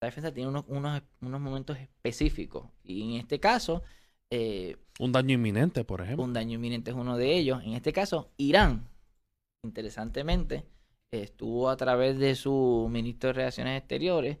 [0.00, 2.66] Esa defensa tiene unos, unos, unos momentos específicos.
[2.82, 3.82] Y en este caso,
[4.30, 6.24] eh, Un daño inminente, por ejemplo.
[6.24, 7.62] un daño inminente es uno de ellos.
[7.62, 8.88] En este caso, Irán,
[9.62, 10.64] interesantemente,
[11.10, 14.38] estuvo a través de su ministro de Relaciones Exteriores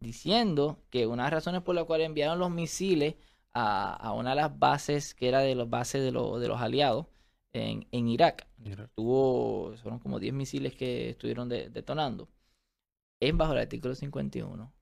[0.00, 3.16] diciendo que una de las razones por las cuales enviaron los misiles
[3.52, 6.60] a, a una de las bases que era de las bases de, los- de los
[6.60, 7.06] aliados
[7.52, 8.46] en, en Irak,
[8.94, 12.28] tuvo, fueron como 10 misiles que estuvieron de- detonando,
[13.20, 14.72] es bajo el artículo 51.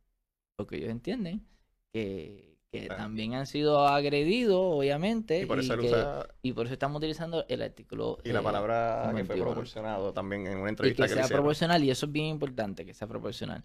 [0.56, 1.46] Porque ellos entienden
[1.92, 6.66] que, que también han sido agredidos, obviamente, Y por eso él que- usa y por
[6.66, 8.18] eso estamos utilizando el artículo.
[8.24, 9.44] y la eh, palabra que fue 51.
[9.44, 12.26] proporcionado también en una y entrevista que que, le sea proporcional, y eso es bien
[12.26, 13.62] importante, que sea proporcional.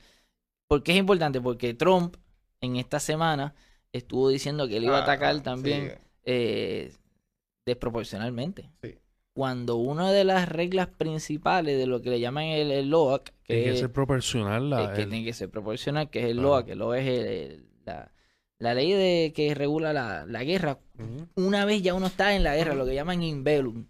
[0.67, 1.39] ¿Por qué es importante?
[1.41, 2.15] Porque Trump
[2.61, 3.53] en esta semana
[3.91, 6.93] estuvo diciendo que él iba a Ah, atacar sí, también eh,
[7.65, 8.69] desproporcionalmente.
[8.81, 8.95] Sí.
[9.33, 13.53] Cuando una de las reglas principales de lo que le llaman el, el LOAC, que,
[13.53, 14.69] Tiene que es- ser proporcional.
[14.69, 16.49] La, que el- tiene que ser proporcional, que es el Claro.
[16.49, 18.11] LOAC, el LOAC es el- el- la,
[18.59, 20.79] la ley de que regula la, la guerra
[21.35, 23.85] una vez ya uno está en la guerra, lo que llaman invelum.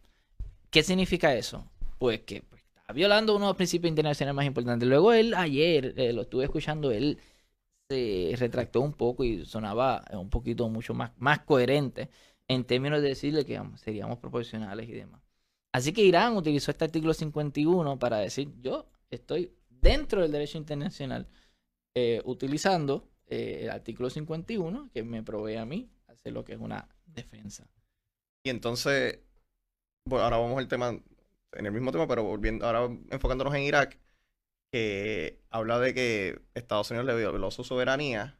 [0.69, 1.69] ¿Qué significa eso?
[1.97, 4.87] Pues que pues, está violando uno de los principios internacionales más importantes.
[4.87, 7.17] Luego él, ayer, eh, lo estuve escuchando, él
[7.89, 12.09] se retractó un poco y sonaba eh, un poquito mucho más, más coherente
[12.47, 15.20] en términos de decirle que seríamos proporcionales y demás.
[15.71, 21.27] Así que Irán utilizó este artículo 51 para decir, yo estoy dentro del derecho internacional
[21.95, 26.59] eh, utilizando eh, el artículo 51 que me provee a mí hacer lo que es
[26.59, 27.67] una defensa.
[28.43, 29.19] Y entonces,
[30.05, 30.89] bueno, ahora vamos al tema,
[31.53, 33.99] en el mismo tema, pero volviendo, ahora enfocándonos en Irak,
[34.71, 38.37] que habla de que Estados Unidos le violó su soberanía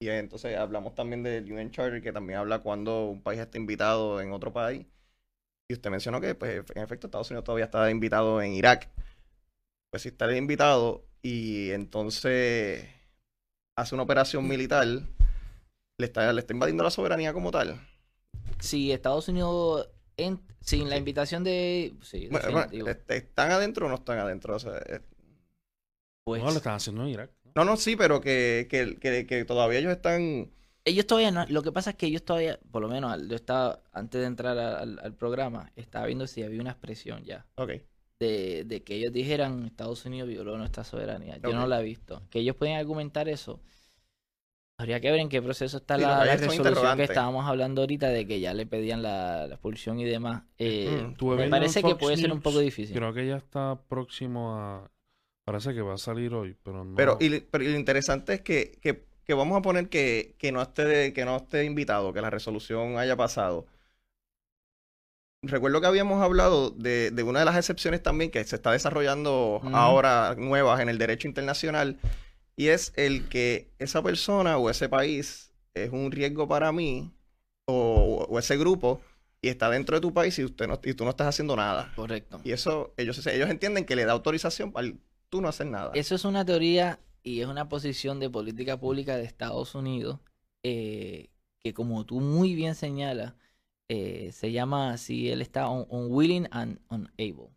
[0.00, 4.20] Y entonces hablamos también del UN Charter, que también habla cuando un país está invitado
[4.20, 4.86] en otro país.
[5.68, 8.88] Y usted mencionó que, pues, en efecto, Estados Unidos todavía está invitado en Irak.
[9.90, 12.88] Pues si está invitado y entonces
[13.76, 17.80] hace una operación militar, le está, le está invadiendo la soberanía como tal.
[18.60, 21.94] Si Estados Unidos, en- sin la invitación de...
[22.02, 22.66] Sí, Bueno,
[23.08, 24.56] ¿Están adentro o no están adentro?
[24.56, 25.00] O sea, eh,
[26.24, 27.30] Pues, No, lo están haciendo en Irak.
[27.44, 27.52] ¿no?
[27.56, 30.50] no, no, sí, pero que, que, que, que todavía ellos están...
[30.86, 31.44] ellos todavía no...
[31.48, 34.56] Lo que pasa es que ellos todavía, por lo menos yo estaba, antes de entrar
[34.58, 37.46] al, al programa, estaba viendo si había una expresión ya.
[37.56, 37.72] Ok.
[38.18, 41.36] de, de que ellos dijeran Estados Unidos violó nuestra soberanía.
[41.38, 42.22] Yo no la he visto.
[42.30, 43.60] Que ellos pueden argumentar eso.
[44.78, 48.08] Habría que ver en qué proceso está Sí, la, la resolución que estábamos hablando ahorita
[48.08, 50.44] de que ya le pedían la, la expulsión y demás.
[50.58, 52.94] Eh, Mm, me parece que puede ser un poco difícil.
[52.94, 54.90] Creo que ya está próximo a.
[55.46, 56.94] Parece que va a salir hoy, pero no.
[56.94, 60.52] Pero, y, pero y lo interesante es que, que, que vamos a poner que, que
[60.52, 63.66] no esté que no esté invitado, que la resolución haya pasado.
[65.42, 69.60] Recuerdo que habíamos hablado de, de una de las excepciones también que se está desarrollando
[69.72, 71.98] ahora nuevas en el derecho internacional,
[72.56, 77.12] y es el que esa persona o ese país es un riesgo para mí
[77.66, 79.00] o, o ese grupo
[79.42, 81.92] y está dentro de tu país y usted no, y tú no estás haciendo nada.
[81.94, 82.40] Correcto.
[82.42, 84.88] Y eso ellos, ellos entienden que le da autorización para
[85.28, 85.92] tú no hacer nada.
[85.94, 90.20] Eso es una teoría y es una posición de política pública de Estados Unidos
[90.64, 93.34] eh, que como tú muy bien señalas,
[93.88, 97.50] eh, se llama así, él está un- unwilling and unable.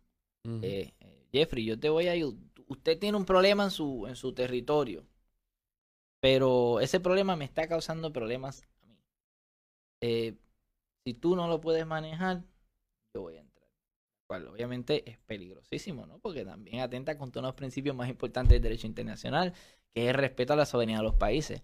[0.62, 2.40] Eh, eh, Jeffrey, yo te voy a ayudar.
[2.68, 5.06] Usted tiene un problema en su, en su territorio,
[6.20, 8.96] pero ese problema me está causando problemas a mí.
[11.04, 12.42] Si tú no lo puedes manejar,
[13.14, 13.49] yo voy a entrar.
[14.30, 16.20] Cual obviamente es peligrosísimo, ¿no?
[16.20, 19.52] Porque también atenta contra uno de los principios más importantes del derecho internacional,
[19.92, 21.62] que es el respeto a la soberanía de los países.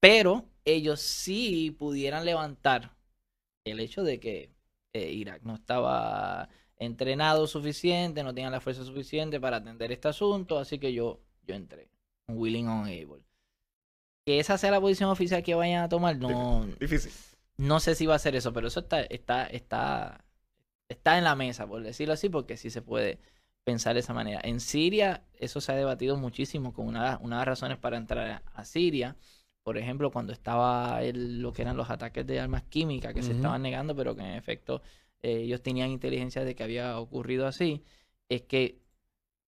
[0.00, 2.96] Pero ellos sí pudieran levantar
[3.64, 4.50] el hecho de que
[4.94, 10.58] eh, Irak no estaba entrenado suficiente, no tenía la fuerza suficiente para atender este asunto,
[10.58, 11.88] así que yo, yo entré.
[12.26, 13.22] Un willing on able.
[14.26, 17.12] Que esa sea la posición oficial que vayan a tomar, no, Difícil.
[17.58, 20.24] no sé si va a ser eso, pero eso está, está, está,
[20.88, 23.18] está en la mesa, por decirlo así, porque sí se puede
[23.64, 24.40] pensar de esa manera.
[24.44, 28.26] En Siria, eso se ha debatido muchísimo con una, una de las razones para entrar
[28.30, 29.16] a, a Siria.
[29.62, 33.32] Por ejemplo, cuando estaba el- lo que eran los ataques de armas químicas que se
[33.32, 34.82] estaban negando, pero que en efecto
[35.22, 37.84] eh, ellos tenían inteligencia de que había ocurrido así,
[38.28, 38.80] es que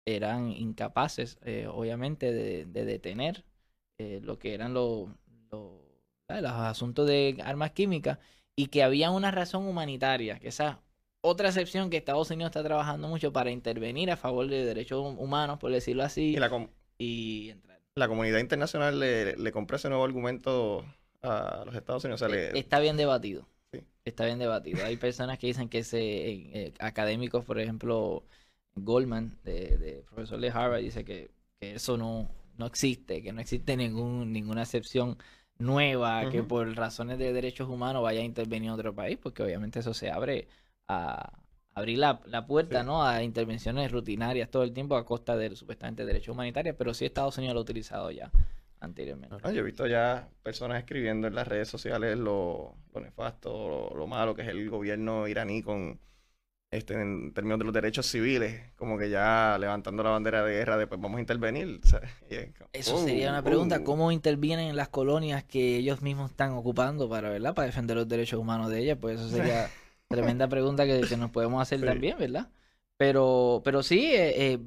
[0.06, 3.44] eran incapaces, eh, obviamente, de, de detener
[3.98, 5.08] eh, lo que eran los,
[5.50, 5.80] los
[6.28, 8.18] asuntos de armas químicas
[8.56, 10.82] y que había una razón humanitaria, que esa
[11.20, 15.18] otra excepción que Estados Unidos está trabajando mucho para intervenir a favor de derechos hum-
[15.18, 17.80] humanos, por decirlo así, Y la, com- y entrar.
[17.94, 20.84] la comunidad internacional le, le compra ese nuevo argumento
[21.22, 22.22] a los Estados Unidos.
[22.22, 23.46] O sea, le- Está bien debatido.
[23.72, 23.80] Sí.
[24.04, 24.84] Está bien debatido.
[24.84, 28.24] Hay personas que dicen que ese, eh, académicos, por ejemplo,
[28.76, 33.40] Goldman, de, de profesor de Harvard, dice que, que eso no, no existe, que no
[33.40, 35.18] existe ningún, ninguna excepción
[35.58, 39.80] nueva que por razones de derechos humanos vaya a intervenir en otro país, porque obviamente
[39.80, 40.46] eso se abre
[40.88, 41.32] a
[41.74, 42.86] abrir la, la puerta Sí.
[42.86, 43.04] ¿no?
[43.04, 47.38] a intervenciones rutinarias todo el tiempo a costa de supuestamente derechos humanitarios, pero sí Estados
[47.38, 48.30] Unidos lo ha utilizado ya
[48.80, 49.36] anteriormente.
[49.42, 53.96] Ah, yo he visto ya personas escribiendo en las redes sociales lo, lo nefasto, lo,
[53.96, 56.00] lo malo que es el gobierno iraní con
[56.70, 60.76] este en términos de los derechos civiles, como que ya levantando la bandera de guerra
[60.76, 61.80] de pues vamos a intervenir.
[62.28, 63.84] es Eso oh, sería una pregunta, oh.
[63.84, 67.54] ¿cómo intervienen en las colonias que ellos mismos están ocupando para, ¿verdad?
[67.54, 68.98] Para defender los derechos humanos de ellas?
[69.00, 69.70] Pues eso sería
[70.08, 71.86] tremenda pregunta que, que nos podemos hacer Sí.
[71.86, 72.48] también, ¿verdad?
[72.96, 74.58] Pero, pero sí, eh, eh,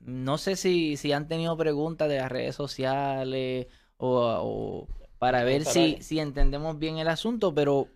[0.00, 3.66] no sé si, si han tenido preguntas de las redes sociales
[3.96, 7.88] o, o para ver si, si entendemos bien el asunto, pero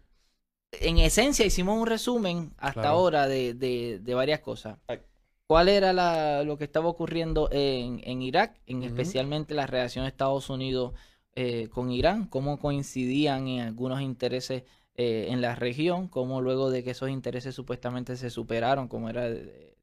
[0.72, 2.88] en esencia hicimos un resumen hasta Claro.
[2.90, 4.78] ahora de, de, de varias cosas.
[5.46, 10.10] ¿Cuál era la- lo que estaba ocurriendo en, en Irak, en especialmente la relación de
[10.10, 10.94] Estados Unidos
[11.34, 12.26] eh, con Irán?
[12.26, 14.62] ¿Cómo coincidían en algunos intereses
[14.96, 16.08] eh, en la región?
[16.08, 19.28] ¿Cómo luego de que esos intereses supuestamente se superaron, como era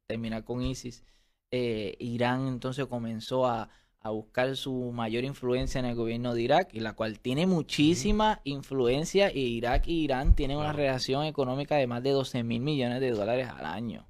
[0.07, 1.03] terminar con ISIS,
[1.51, 6.69] eh, Irán entonces comenzó a, a buscar su mayor influencia en el gobierno de Irak,
[6.73, 11.87] y la cual tiene muchísima influencia, y Irak y Irán tienen una relación económica de
[11.87, 14.05] más de 12 mil millones de dólares al año.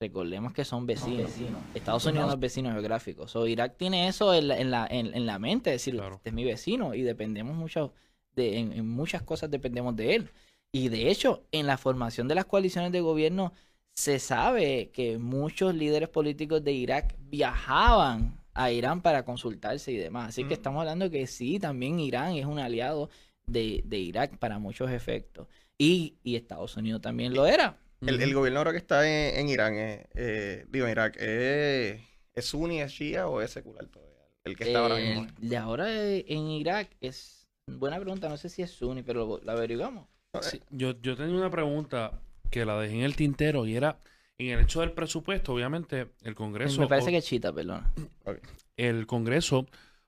[0.00, 1.30] Recordemos que son vecinos.
[1.74, 3.28] Estados Unidos no es vecino geográfico.
[3.28, 6.16] So, Irak tiene eso en la, en la, en, en la mente, es decir, Claro.
[6.16, 7.92] este es mi vecino y dependemos mucho
[8.36, 10.30] de, en, en muchas cosas dependemos de él.
[10.72, 13.52] Y de hecho, en la formación de las coaliciones de gobierno
[13.94, 20.30] se sabe que muchos líderes políticos de Irak viajaban a Irán para consultarse y demás.
[20.30, 20.54] Así que Ujú.
[20.54, 23.10] estamos hablando que sí, también Irán es un aliado
[23.46, 25.46] de, de Irak para muchos efectos.
[25.78, 27.78] Y, y Estados Unidos también lo era.
[28.06, 32.00] El, el gobierno ahora que está en, en Irán, eh, eh, digo, en Irak, eh,
[32.34, 34.12] ¿es suní, es shia o es secular todavía?
[34.44, 35.26] El que está ahora mismo.
[35.40, 39.38] el de ahora en Irak es buena pregunta, no sé si es sunni, pero lo,
[39.38, 40.06] lo averiguamos.
[40.40, 43.98] Sí, yo, yo tenía una pregunta que la dejé en el tintero y era
[44.38, 47.92] en el hecho del presupuesto, obviamente el Congreso, Me parece o- que es chita, perdona.
[48.76, 49.66] el Congreso,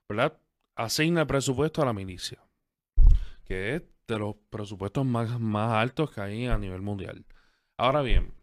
[0.09, 0.37] ¿verdad?
[0.75, 2.39] Asigna el presupuesto a la milicia,
[3.45, 7.25] que es de los presupuestos más, más altos que hay a nivel mundial.
[7.77, 8.33] Ahora bien,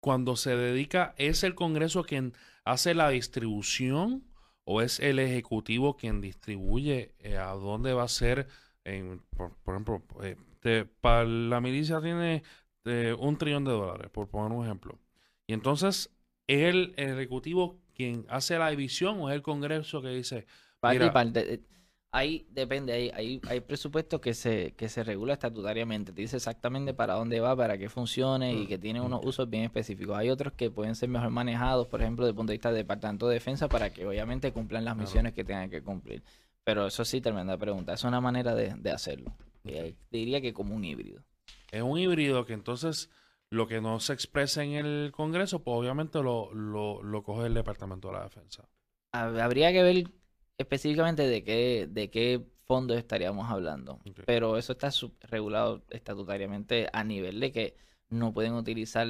[0.00, 4.25] cuando se dedica, ¿es el Congreso quien hace la distribución
[4.66, 8.48] o es el Ejecutivo quien distribuye eh, a dónde va a ser,
[8.84, 12.42] en- por, por ejemplo, eh, para la milicia tiene
[12.84, 14.98] eh, un trillón de dólares, por poner un ejemplo.
[15.46, 16.10] Y entonces,
[16.48, 20.46] ¿es el, el Ejecutivo quien hace la división o es el Congreso que dice,
[20.80, 21.12] Parte y Mira.
[21.12, 21.60] parte.
[22.16, 26.36] Eh, Ahí depende, hay, hay, hay presupuestos que se, que se regula estatutariamente, te dice
[26.36, 29.26] exactamente para dónde va, para qué funcione y Mm, que tiene unos ok.
[29.26, 30.16] usos bien específicos.
[30.16, 32.78] Hay otros que pueden ser mejor manejados, por ejemplo, desde el punto de vista del
[32.78, 36.22] Departamento de Defensa, para que obviamente cumplan las misiones que tengan que cumplir.
[36.64, 37.92] Pero eso sí, tremenda pregunta.
[37.92, 39.32] Es una manera de, de hacerlo.
[39.64, 41.22] Ahí diría que como un híbrido.
[41.70, 43.10] es un híbrido que entonces
[43.50, 47.54] lo que no se expresa en el Congreso, pues obviamente lo, lo, lo coge el
[47.54, 48.68] Departamento de la Defensa.
[49.12, 50.04] Hab- Habría que ver
[50.58, 54.00] específicamente de qué, de qué fondos estaríamos hablando.
[54.24, 54.90] Pero eso está
[55.28, 57.76] regulado estatutariamente a nivel de que
[58.08, 59.06] no pueden utilizar.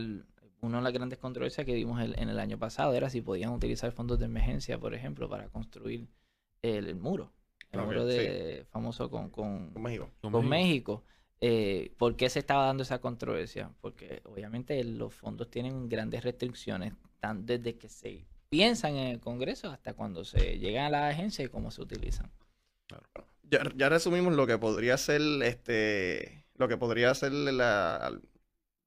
[0.62, 3.52] Una de las grandes controversias que vimos el- en el año pasado era si podían
[3.52, 6.08] utilizar fondos de emergencia, por ejemplo, para construir
[6.62, 7.32] el, el muro.
[7.72, 10.10] El muro de, famoso con, con, Con México.
[10.22, 11.04] con México.
[11.42, 13.70] Eh, ¿Por qué se estaba dando esa controversia?
[13.82, 19.70] Porque obviamente los fondos tienen grandes restricciones, tan desde que se piensan en el Congreso
[19.70, 22.30] hasta cuando se llegan a la agencia y cómo se utilizan.
[23.42, 28.18] Ya, ya resumimos lo que podría ser este lo que podría ser la-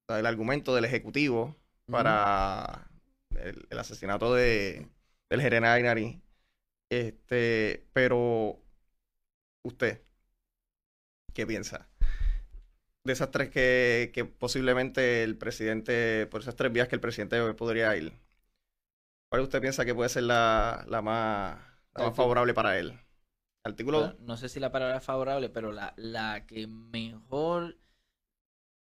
[0.09, 1.55] el argumento del ejecutivo
[1.89, 2.89] para
[3.35, 4.87] el, el asesinato de
[5.29, 6.21] del general Ainari.
[6.89, 8.59] Este, pero
[9.63, 10.01] usted
[11.33, 11.87] ¿qué piensa?
[13.03, 17.53] De esas tres que, que posiblemente el presidente, por esas tres vías que el presidente
[17.53, 18.13] podría ir,
[19.29, 21.63] ¿cuál usted piensa que puede ser la, la más, la más
[21.95, 22.99] Artículo- favorable para él?
[23.63, 27.77] Artículo Bueno, no sé si la palabra es favorable, pero la, la que mejor,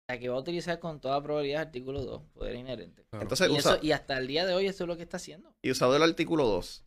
[0.08, 3.04] la que va a utilizar con toda probabilidad es artículo 2, poder inherente.
[3.10, 3.22] Claro.
[3.22, 5.16] Entonces, Y, usa- eso, y hasta el día de hoy eso es lo que está
[5.16, 5.54] haciendo.
[5.62, 6.84] Y usado el artículo 2,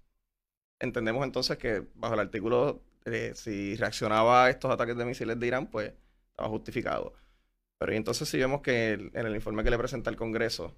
[0.80, 5.47] entendemos entonces que bajo el artículo, eh, si reaccionaba a estos ataques de misiles de
[5.47, 5.93] Irán, pues
[6.32, 7.14] estaba justificado.
[7.80, 10.76] Pero y entonces si vemos que el- en el informe que le presenta el Congreso,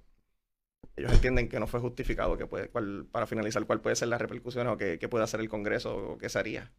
[0.95, 4.17] ellos entienden que no fue justificado, que puede, cuál- para finalizar, cuál puede ser la
[4.17, 6.71] repercusión o qué, puede hacer el Congreso o qué se haría.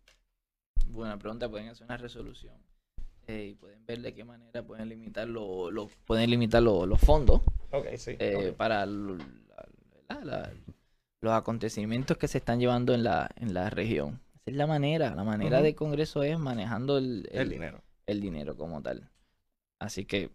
[0.88, 2.54] Buena pregunta, pueden hacer una resolución
[3.26, 7.00] eh, y pueden ver de qué manera pueden limitar, lo, lo- pueden limitar lo- los
[7.00, 7.40] fondos
[7.72, 8.16] Ok, sí.
[8.18, 9.16] eh, para la-
[10.08, 10.52] la- la-
[11.20, 14.20] los acontecimientos que se están llevando en la, en la región.
[14.42, 15.64] Esa es la manera, la manera Ujú.
[15.64, 17.82] del Congreso es manejando el, el el- dinero.
[18.06, 19.08] el dinero como tal.
[19.80, 20.30] Así que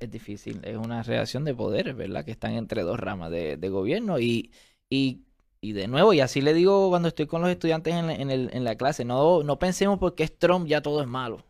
[0.00, 2.24] es difícil, es una relación de poderes, ¿verdad?
[2.24, 4.50] Que están entre dos ramas de, de gobierno y,
[4.90, 5.22] y,
[5.60, 8.30] y de nuevo, y así le digo cuando estoy con los estudiantes en la, en
[8.30, 11.44] el- en la clase, no, no pensemos porque es Trump ya todo es malo.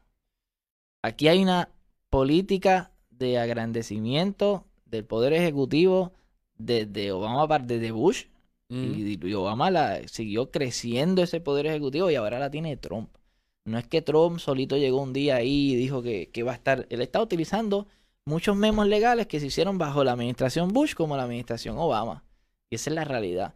[1.03, 1.70] Aquí hay una
[2.11, 6.12] política de agrandecimiento del poder ejecutivo
[6.57, 8.26] desde Obama, desde Bush,
[8.72, 8.94] Mm.
[8.94, 13.11] y, y Obama la, siguió creciendo ese poder ejecutivo y ahora la tiene Trump.
[13.64, 16.55] No es que Trump solito llegó un día ahí y dijo que, que va a
[16.55, 16.86] estar.
[16.88, 17.88] Él está utilizando
[18.31, 22.24] muchos memos legales que se hicieron bajo la administración Bush como la administración Obama.
[22.70, 23.55] Y esa es la realidad.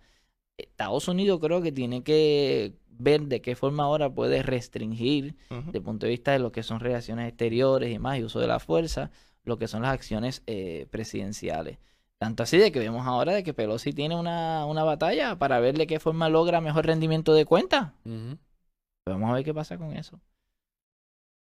[0.59, 5.63] Estados Unidos creo que tiene que ver de qué forma ahora puede restringir, Ujú.
[5.67, 8.39] desde el punto de vista de lo que son relaciones exteriores y más, y uso
[8.41, 9.11] de la fuerza,
[9.45, 11.79] lo que son las acciones eh, presidenciales.
[12.19, 15.77] Tanto así de que vemos ahora de que Pelosi tiene una, una batalla para ver
[15.77, 17.95] de qué forma logra mejor rendimiento de cuenta.
[19.07, 20.21] Vamos a ver qué pasa con eso.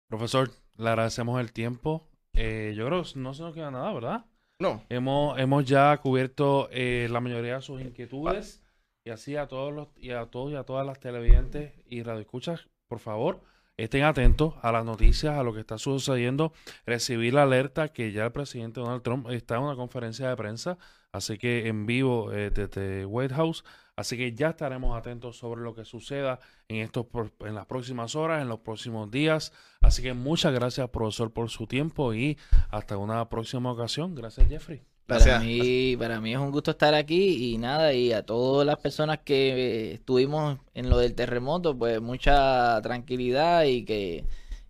[0.08, 2.06] Profesor, le agradecemos el tiempo.
[2.34, 4.24] Eh, yo creo que no se nos queda nada, ¿verdad?
[4.58, 8.62] No, Hemos, hemos ya cubierto eh, la mayoría de sus inquietudes
[9.04, 12.68] y así a todos los y a todos y a todas las televidentes y radioescuchas,
[12.88, 13.42] por favor,
[13.76, 16.52] estén atentos a las noticias, a lo que está sucediendo,
[16.86, 20.78] recibir la alerta que ya el presidente Donald Trump está en una conferencia de prensa,
[21.12, 23.64] así que en vivo eh, desde White House,
[23.96, 27.06] así que ya estaremos atentos sobre lo que suceda en estos
[27.40, 31.66] en las próximas horas, en los próximos días, así que muchas gracias profesor por su
[31.66, 32.38] tiempo y
[32.70, 34.14] hasta una próxima ocasión.
[34.14, 34.93] Gracias Jeffrey.
[35.06, 38.78] Para mí, para mí es un gusto estar aquí y nada, y a todas las
[38.78, 44.24] personas que estuvimos en lo del terremoto, pues mucha tranquilidad y que,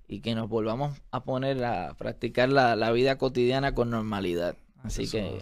[0.08, 4.56] y que nos volvamos a poner a practicar la, la vida cotidiana con normalidad.
[4.82, 5.38] Así que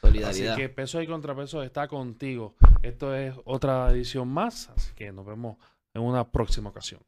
[0.00, 0.52] solidaridad.
[0.52, 2.54] Así que peso y contrapeso está contigo.
[2.82, 5.56] Esto es otra edición más, así que nos vemos
[5.92, 7.00] en una próxima ocasión.